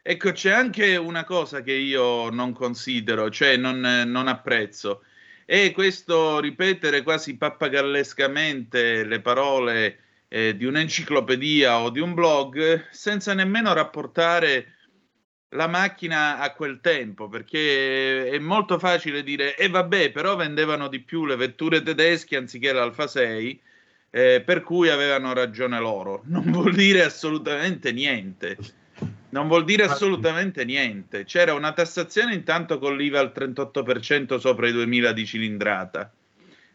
ecco, 0.02 0.32
c'è 0.34 0.52
anche 0.52 0.98
una 0.98 1.24
cosa 1.24 1.62
che 1.62 1.74
io 1.74 2.30
non 2.30 2.52
considero, 2.52 3.30
cioè 3.30 3.56
non, 3.56 3.80
non 3.80 4.28
apprezzo, 4.28 5.04
è 5.46 5.72
questo 5.72 6.42
ripetere 6.42 7.04
quasi 7.04 7.38
pappagallescamente 7.38 9.06
le 9.06 9.22
parole 9.22 10.00
eh, 10.30 10.56
di 10.56 10.66
un'enciclopedia 10.66 11.80
o 11.80 11.90
di 11.90 12.00
un 12.00 12.14
blog 12.14 12.88
senza 12.92 13.34
nemmeno 13.34 13.74
rapportare 13.74 14.76
la 15.54 15.68
macchina 15.68 16.40
a 16.40 16.54
quel 16.54 16.80
tempo, 16.80 17.28
perché 17.28 18.30
è 18.30 18.38
molto 18.38 18.78
facile 18.78 19.24
dire, 19.24 19.56
e 19.56 19.68
vabbè, 19.68 20.12
però 20.12 20.36
vendevano 20.36 20.88
di 20.88 21.00
più 21.00 21.26
le 21.26 21.36
vetture 21.36 21.82
tedesche 21.82 22.38
anziché 22.38 22.72
l'Alfa 22.72 23.08
6, 23.08 23.60
eh, 24.12 24.42
per 24.46 24.62
cui 24.62 24.90
avevano 24.90 25.34
ragione 25.34 25.80
loro. 25.80 26.24
Non 26.30 26.52
vuol 26.52 26.76
dire 26.76 27.04
assolutamente 27.04 27.92
niente. 27.92 28.58
Non 29.30 29.48
vuol 29.48 29.64
dire 29.64 29.84
assolutamente 29.84 30.66
niente. 30.66 31.24
C'era 31.24 31.54
una 31.54 31.72
tassazione 31.72 32.34
intanto 32.34 32.80
con 32.80 32.96
l'IVA 32.98 33.20
al 33.20 33.32
38% 33.36 34.38
sopra 34.38 34.68
i 34.68 34.72
2000 34.72 35.12
di 35.14 35.26
cilindrata. 35.26 36.12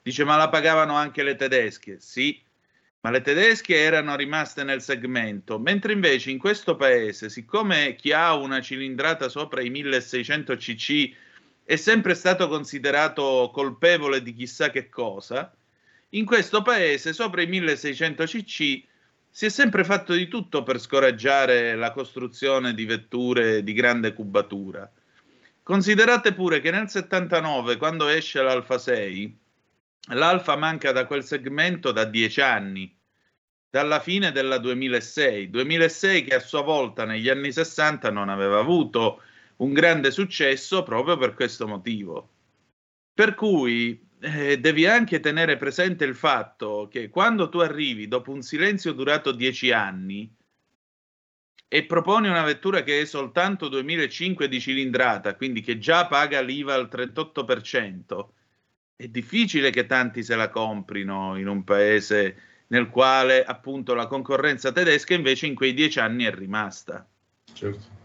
Dice, 0.02 0.24
ma 0.24 0.36
la 0.36 0.48
pagavano 0.48 0.94
anche 0.94 1.22
le 1.22 1.34
tedesche? 1.34 1.96
Sì, 1.98 2.40
ma 3.04 3.10
le 3.10 3.20
tedesche 3.20 3.76
erano 3.76 4.16
rimaste 4.16 4.64
nel 4.64 4.80
segmento, 4.80 5.58
mentre 5.58 5.92
invece 5.92 6.30
in 6.30 6.38
questo 6.38 6.74
paese, 6.74 7.28
siccome 7.28 7.96
chi 7.96 8.12
ha 8.12 8.34
una 8.34 8.62
cilindrata 8.62 9.28
sopra 9.28 9.60
i 9.60 9.68
1600 9.68 10.56
cc 10.56 11.14
è 11.64 11.76
sempre 11.76 12.14
stato 12.14 12.48
considerato 12.48 13.50
colpevole 13.52 14.22
di 14.22 14.32
chissà 14.32 14.70
che 14.70 14.88
cosa, 14.88 15.54
in 16.10 16.24
questo 16.24 16.62
paese 16.62 17.12
sopra 17.12 17.42
i 17.42 17.46
1600 17.46 18.24
cc 18.24 18.82
si 19.30 19.44
è 19.44 19.48
sempre 19.50 19.84
fatto 19.84 20.14
di 20.14 20.26
tutto 20.26 20.62
per 20.62 20.80
scoraggiare 20.80 21.74
la 21.74 21.92
costruzione 21.92 22.72
di 22.72 22.86
vetture 22.86 23.62
di 23.62 23.74
grande 23.74 24.14
cubatura. 24.14 24.90
Considerate 25.62 26.32
pure 26.32 26.60
che 26.60 26.70
nel 26.70 26.88
79, 26.88 27.76
quando 27.76 28.08
esce 28.08 28.40
l'Alfa 28.40 28.78
6, 28.78 29.42
l'Alfa 30.08 30.56
manca 30.56 30.92
da 30.92 31.06
quel 31.06 31.24
segmento 31.24 31.92
da 31.92 32.04
dieci 32.04 32.40
anni, 32.40 32.94
dalla 33.70 34.00
fine 34.00 34.32
della 34.32 34.58
2006. 34.58 35.50
2006 35.50 36.24
che 36.24 36.34
a 36.34 36.40
sua 36.40 36.62
volta 36.62 37.04
negli 37.04 37.28
anni 37.28 37.50
60 37.50 38.10
non 38.10 38.28
aveva 38.28 38.58
avuto 38.58 39.22
un 39.56 39.72
grande 39.72 40.10
successo 40.10 40.82
proprio 40.82 41.16
per 41.16 41.34
questo 41.34 41.66
motivo. 41.66 42.30
Per 43.12 43.34
cui 43.34 44.08
eh, 44.20 44.58
devi 44.58 44.86
anche 44.86 45.20
tenere 45.20 45.56
presente 45.56 46.04
il 46.04 46.14
fatto 46.14 46.88
che 46.90 47.08
quando 47.08 47.48
tu 47.48 47.58
arrivi 47.58 48.08
dopo 48.08 48.30
un 48.30 48.42
silenzio 48.42 48.92
durato 48.92 49.32
dieci 49.32 49.70
anni 49.70 50.32
e 51.68 51.84
proponi 51.84 52.28
una 52.28 52.42
vettura 52.42 52.82
che 52.82 53.00
è 53.00 53.04
soltanto 53.04 53.68
2005 53.68 54.48
di 54.48 54.60
cilindrata, 54.60 55.34
quindi 55.34 55.60
che 55.60 55.78
già 55.78 56.06
paga 56.06 56.40
l'IVA 56.40 56.74
al 56.74 56.88
38%, 56.90 58.28
è 58.96 59.08
difficile 59.08 59.70
che 59.70 59.86
tanti 59.86 60.22
se 60.22 60.36
la 60.36 60.50
comprino 60.50 61.36
in 61.36 61.48
un 61.48 61.64
paese 61.64 62.36
nel 62.68 62.88
quale 62.88 63.44
appunto 63.44 63.94
la 63.94 64.06
concorrenza 64.06 64.72
tedesca 64.72 65.14
invece 65.14 65.46
in 65.46 65.54
quei 65.54 65.74
dieci 65.74 65.98
anni 65.98 66.24
è 66.24 66.32
rimasta. 66.32 67.06
Certo. 67.52 68.02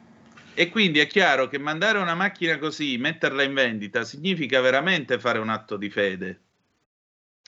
E 0.53 0.69
quindi 0.69 0.99
è 0.99 1.07
chiaro 1.07 1.47
che 1.47 1.57
mandare 1.57 1.99
una 1.99 2.15
macchina 2.15 2.57
così, 2.57 2.97
metterla 2.97 3.43
in 3.43 3.53
vendita, 3.53 4.03
significa 4.03 4.59
veramente 4.59 5.19
fare 5.19 5.39
un 5.39 5.49
atto 5.49 5.77
di 5.77 5.89
fede. 5.89 6.41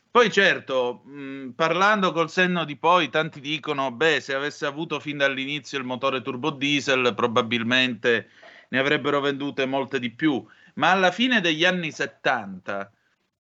Poi 0.09 0.31
certo, 0.31 1.03
mh, 1.05 1.49
parlando 1.49 2.11
col 2.11 2.29
senno 2.29 2.63
di 2.63 2.77
poi, 2.77 3.09
tanti 3.09 3.39
dicono, 3.39 3.91
beh, 3.91 4.21
se 4.21 4.33
avesse 4.33 4.65
avuto 4.65 4.99
fin 4.99 5.17
dall'inizio 5.17 5.77
il 5.77 5.83
motore 5.83 6.21
turbo 6.21 6.51
diesel, 6.51 7.13
probabilmente 7.15 8.29
ne 8.69 8.79
avrebbero 8.79 9.19
vendute 9.19 9.65
molte 9.65 9.99
di 9.99 10.11
più. 10.11 10.45
Ma 10.75 10.91
alla 10.91 11.11
fine 11.11 11.41
degli 11.41 11.65
anni 11.65 11.91
70 11.91 12.91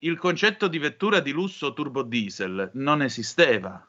il 0.03 0.17
concetto 0.17 0.67
di 0.67 0.79
vettura 0.79 1.19
di 1.19 1.31
lusso 1.31 1.73
turbo 1.73 2.01
diesel 2.01 2.71
non 2.73 3.01
esisteva. 3.01 3.85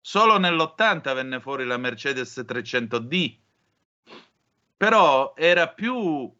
Solo 0.00 0.38
nell'80 0.38 1.14
venne 1.14 1.40
fuori 1.40 1.64
la 1.64 1.76
Mercedes 1.76 2.44
300D. 2.46 3.36
Però 4.76 5.32
era 5.36 5.68
più 5.68 6.30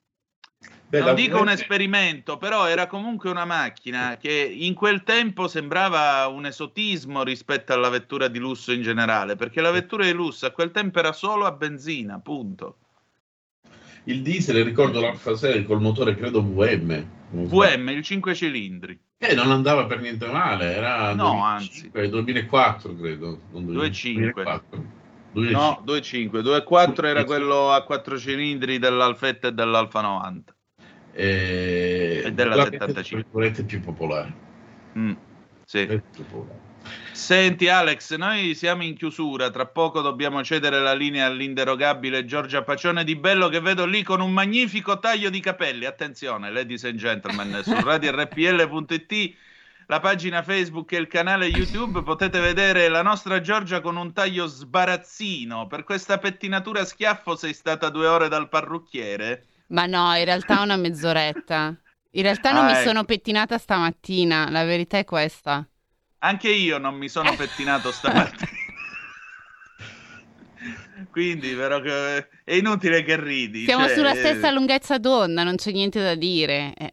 Beh, 0.88 1.00
non 1.00 1.14
dico 1.14 1.40
un 1.40 1.48
esperimento, 1.48 2.36
però 2.36 2.66
era 2.66 2.86
comunque 2.86 3.30
una 3.30 3.46
macchina 3.46 4.18
che 4.20 4.30
in 4.30 4.74
quel 4.74 5.04
tempo 5.04 5.48
sembrava 5.48 6.26
un 6.26 6.44
esotismo 6.44 7.22
rispetto 7.22 7.72
alla 7.72 7.88
vettura 7.88 8.28
di 8.28 8.38
lusso 8.38 8.72
in 8.72 8.82
generale, 8.82 9.36
perché 9.36 9.62
la 9.62 9.70
vettura 9.70 10.04
di 10.04 10.12
lusso 10.12 10.44
a 10.44 10.50
quel 10.50 10.70
tempo 10.70 10.98
era 10.98 11.12
solo 11.12 11.46
a 11.46 11.52
benzina, 11.52 12.18
punto. 12.18 12.76
Il 14.04 14.20
diesel, 14.20 14.64
ricordo 14.64 15.00
l'Alfa 15.00 15.34
6 15.34 15.64
col 15.64 15.80
motore 15.80 16.14
credo 16.14 16.42
VM. 16.42 17.20
VM, 17.32 17.88
il 17.88 18.02
5 18.02 18.34
cilindri, 18.34 18.98
Eh, 19.18 19.34
non 19.34 19.50
andava 19.50 19.86
per 19.86 20.00
niente 20.00 20.26
male, 20.26 20.74
era 20.74 21.14
No, 21.14 21.30
2005, 21.58 22.08
2004 22.08 22.96
credo. 22.96 23.40
non 23.52 23.64
2.5. 23.66 24.32
2004. 24.32 24.84
no, 25.32 25.82
2.5, 25.86 26.42
2.4 26.42 27.06
era 27.06 27.24
quello 27.24 27.70
a 27.72 27.82
4 27.84 28.18
cilindri 28.18 28.78
dell'Alfetta 28.78 29.48
e 29.48 29.52
dell'Alfa 29.52 30.00
90. 30.00 30.54
Eh, 31.14 32.22
E 32.24 32.32
della 32.32 32.54
la 32.56 32.64
75. 32.64 33.22
virgolette 33.22 33.64
più 33.64 33.80
popolare. 33.80 34.34
Mm, 34.98 35.12
sì. 35.64 35.86
Più 35.86 36.24
popolare. 36.26 36.70
Senti 37.14 37.68
Alex, 37.68 38.14
noi 38.16 38.54
siamo 38.54 38.82
in 38.82 38.96
chiusura, 38.96 39.50
tra 39.50 39.66
poco 39.66 40.00
dobbiamo 40.00 40.42
cedere 40.42 40.80
la 40.80 40.94
linea 40.94 41.26
all'inderogabile 41.26 42.24
Giorgia 42.24 42.62
Pacione 42.62 43.04
di 43.04 43.16
Bello 43.16 43.48
che 43.48 43.60
vedo 43.60 43.84
lì 43.86 44.02
con 44.02 44.20
un 44.20 44.32
magnifico 44.32 44.98
taglio 44.98 45.30
di 45.30 45.40
capelli. 45.40 45.84
Attenzione, 45.84 46.50
ladies 46.50 46.84
and 46.84 46.96
gentlemen, 46.98 47.62
su 47.64 47.78
radiorpl.it, 47.80 49.36
la 49.86 50.00
pagina 50.00 50.42
Facebook 50.42 50.92
e 50.92 50.96
il 50.98 51.06
canale 51.06 51.46
YouTube 51.46 52.02
potete 52.02 52.40
vedere 52.40 52.88
la 52.88 53.02
nostra 53.02 53.40
Giorgia 53.40 53.80
con 53.80 53.96
un 53.96 54.12
taglio 54.12 54.46
sbarazzino. 54.46 55.66
Per 55.66 55.84
questa 55.84 56.18
pettinatura 56.18 56.80
a 56.80 56.84
schiaffo 56.84 57.36
sei 57.36 57.52
stata 57.54 57.90
due 57.90 58.06
ore 58.06 58.28
dal 58.28 58.48
parrucchiere? 58.48 59.46
Ma 59.68 59.86
no, 59.86 60.14
in 60.16 60.24
realtà 60.24 60.60
una 60.62 60.76
mezz'oretta. 60.76 61.76
In 62.14 62.22
realtà 62.22 62.52
non 62.52 62.64
Ah, 62.64 62.68
mi 62.68 62.74
ecco. 62.74 62.88
sono 62.88 63.04
pettinata 63.04 63.58
stamattina, 63.58 64.50
la 64.50 64.64
verità 64.64 64.98
è 64.98 65.04
questa. 65.04 65.66
Anche 66.24 66.50
io 66.50 66.78
non 66.78 66.94
mi 66.94 67.08
sono 67.08 67.34
pettinato 67.34 67.90
stamattina. 67.90 68.50
Quindi, 71.10 71.52
però, 71.54 71.80
che- 71.80 72.28
è 72.44 72.54
inutile 72.54 73.02
che 73.02 73.20
ridi. 73.20 73.64
Siamo 73.64 73.86
cioè, 73.86 73.96
sulla 73.96 74.12
eh, 74.12 74.16
stessa 74.16 74.50
lunghezza 74.52 74.98
d'onda, 74.98 75.42
non 75.42 75.56
c'è 75.56 75.72
niente 75.72 76.00
da 76.00 76.14
dire. 76.14 76.74
Eh, 76.76 76.92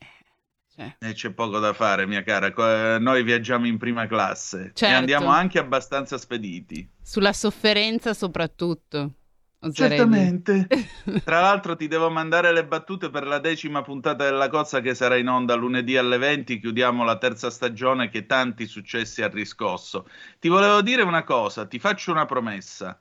cioè, 0.75 0.95
E 0.99 1.13
c'è 1.13 1.29
poco 1.31 1.59
da 1.59 1.73
fare, 1.73 2.07
mia 2.07 2.23
cara. 2.23 2.47
Eh, 2.47 2.97
Noi 2.99 3.21
viaggiamo 3.23 3.67
in 3.67 3.77
prima 3.77 4.07
classe 4.07 4.69
e 4.69 4.71
Certo. 4.73 4.97
andiamo 4.97 5.27
anche 5.29 5.59
abbastanza 5.59 6.17
spediti. 6.17 6.89
sulla 7.01 7.33
sofferenza 7.33 8.13
soprattutto. 8.15 9.13
Oserei 9.61 9.97
Certamente. 9.99 10.67
Tra 11.23 11.41
l'altro 11.41 11.75
ti 11.75 11.87
devo 11.87 12.09
mandare 12.09 12.51
le 12.51 12.65
battute 12.65 13.09
per 13.09 13.25
la 13.27 13.39
decima 13.39 13.81
puntata 13.81 14.23
della 14.25 14.49
Cozza 14.49 14.81
che 14.81 14.95
sarà 14.95 15.15
in 15.17 15.27
onda 15.27 15.53
lunedì 15.55 15.95
alle 15.97 16.17
20, 16.17 16.59
chiudiamo 16.59 17.03
la 17.03 17.17
terza 17.17 17.49
stagione 17.49 18.09
che 18.09 18.25
tanti 18.25 18.65
successi 18.65 19.21
ha 19.21 19.27
riscosso. 19.29 20.07
Ti 20.39 20.47
volevo 20.47 20.81
dire 20.81 21.03
una 21.03 21.23
cosa, 21.23 21.67
ti 21.67 21.77
faccio 21.79 22.11
una 22.11 22.25
promessa. 22.25 22.99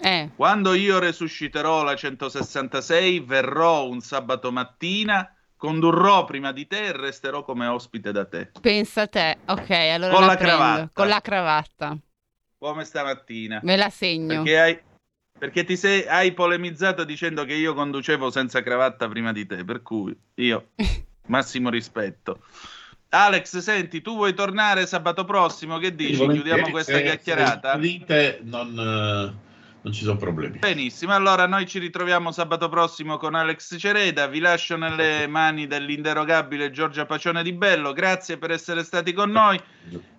Eh, 0.00 0.30
Quando 0.34 0.74
io 0.74 0.98
resusciterò 0.98 1.82
la 1.82 1.94
166, 1.96 3.20
verrò 3.20 3.86
un 3.88 4.00
sabato 4.00 4.50
mattina, 4.52 5.34
condurrò 5.56 6.24
prima 6.24 6.52
di 6.52 6.66
te 6.66 6.86
e 6.86 6.92
resterò 6.92 7.42
come 7.44 7.66
ospite 7.66 8.12
da 8.12 8.24
te, 8.24 8.50
pensa 8.60 9.02
a 9.02 9.06
te. 9.08 9.38
Ok, 9.46 9.70
allora 9.70 10.12
Con 10.12 10.20
la 10.20 10.26
la 10.26 10.36
cravatta. 10.36 10.90
Con 10.94 11.08
la 11.08 11.20
cravatta. 11.20 11.98
come 12.58 12.84
stamattina. 12.84 13.60
Me 13.64 13.76
la 13.76 13.90
segno. 13.90 14.42
Perché 14.42 14.60
hai, 14.60 14.78
perché 15.38 15.64
ti 15.64 15.76
sei, 15.76 16.06
hai 16.06 16.32
polemizzato 16.32 17.04
dicendo 17.04 17.44
che 17.44 17.54
io 17.54 17.72
conducevo 17.74 18.30
senza 18.30 18.62
cravatta 18.62 19.08
prima 19.08 19.32
di 19.32 19.46
te, 19.46 19.64
per 19.64 19.82
cui 19.82 20.16
io 20.34 20.70
massimo 21.28 21.70
rispetto. 21.70 22.42
Alex, 23.10 23.58
senti, 23.58 24.02
tu 24.02 24.16
vuoi 24.16 24.34
tornare 24.34 24.86
sabato 24.86 25.24
prossimo? 25.24 25.78
Che 25.78 25.94
dici? 25.94 26.26
Chiudiamo 26.26 26.68
questa 26.70 26.96
Se- 26.96 27.02
chiacchierata? 27.02 27.80
Se 28.06 28.40
non, 28.42 28.78
eh, 28.78 29.47
non 29.82 29.92
ci 29.92 30.04
sono 30.04 30.16
problemi. 30.16 30.58
Benissimo, 30.58 31.14
allora 31.14 31.46
noi 31.46 31.66
ci 31.66 31.78
ritroviamo 31.78 32.32
sabato 32.32 32.68
prossimo 32.68 33.16
con 33.16 33.34
Alex 33.34 33.78
Cereda, 33.78 34.26
vi 34.26 34.40
lascio 34.40 34.76
nelle 34.76 35.26
mani 35.26 35.66
dell'inderogabile 35.66 36.70
Giorgia 36.70 37.06
Pacione 37.06 37.42
di 37.42 37.52
Bello, 37.52 37.92
grazie 37.92 38.38
per 38.38 38.50
essere 38.50 38.82
stati 38.82 39.12
con 39.12 39.30
noi, 39.30 39.60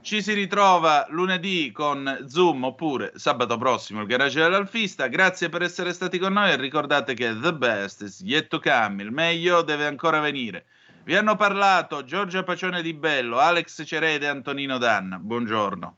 ci 0.02 0.22
si 0.22 0.34
ritrova 0.34 1.06
lunedì 1.10 1.72
con 1.72 2.26
Zoom 2.28 2.64
oppure 2.64 3.12
sabato 3.16 3.58
prossimo 3.58 4.02
il 4.02 4.08
garage 4.08 4.42
dell'Alfista, 4.42 5.08
grazie 5.08 5.50
per 5.50 5.62
essere 5.62 5.94
stati 5.94 6.18
con 6.18 6.34
noi 6.34 6.52
e 6.52 6.56
ricordate 6.56 7.14
che 7.14 7.38
the 7.40 7.54
best 7.54 8.02
is 8.02 8.22
yet 8.22 8.48
to 8.48 8.60
come, 8.60 9.04
il 9.04 9.12
meglio 9.12 9.62
deve 9.62 9.86
ancora 9.86 10.20
venire. 10.20 10.66
Vi 11.04 11.16
hanno 11.16 11.36
parlato 11.36 12.04
Giorgia 12.04 12.44
Pacione 12.44 12.82
di 12.82 12.94
Bello, 12.94 13.40
Alex 13.40 13.84
Cereda 13.86 14.28
e 14.28 14.30
Antonino 14.30 14.78
Danna, 14.78 15.18
buongiorno. 15.18 15.98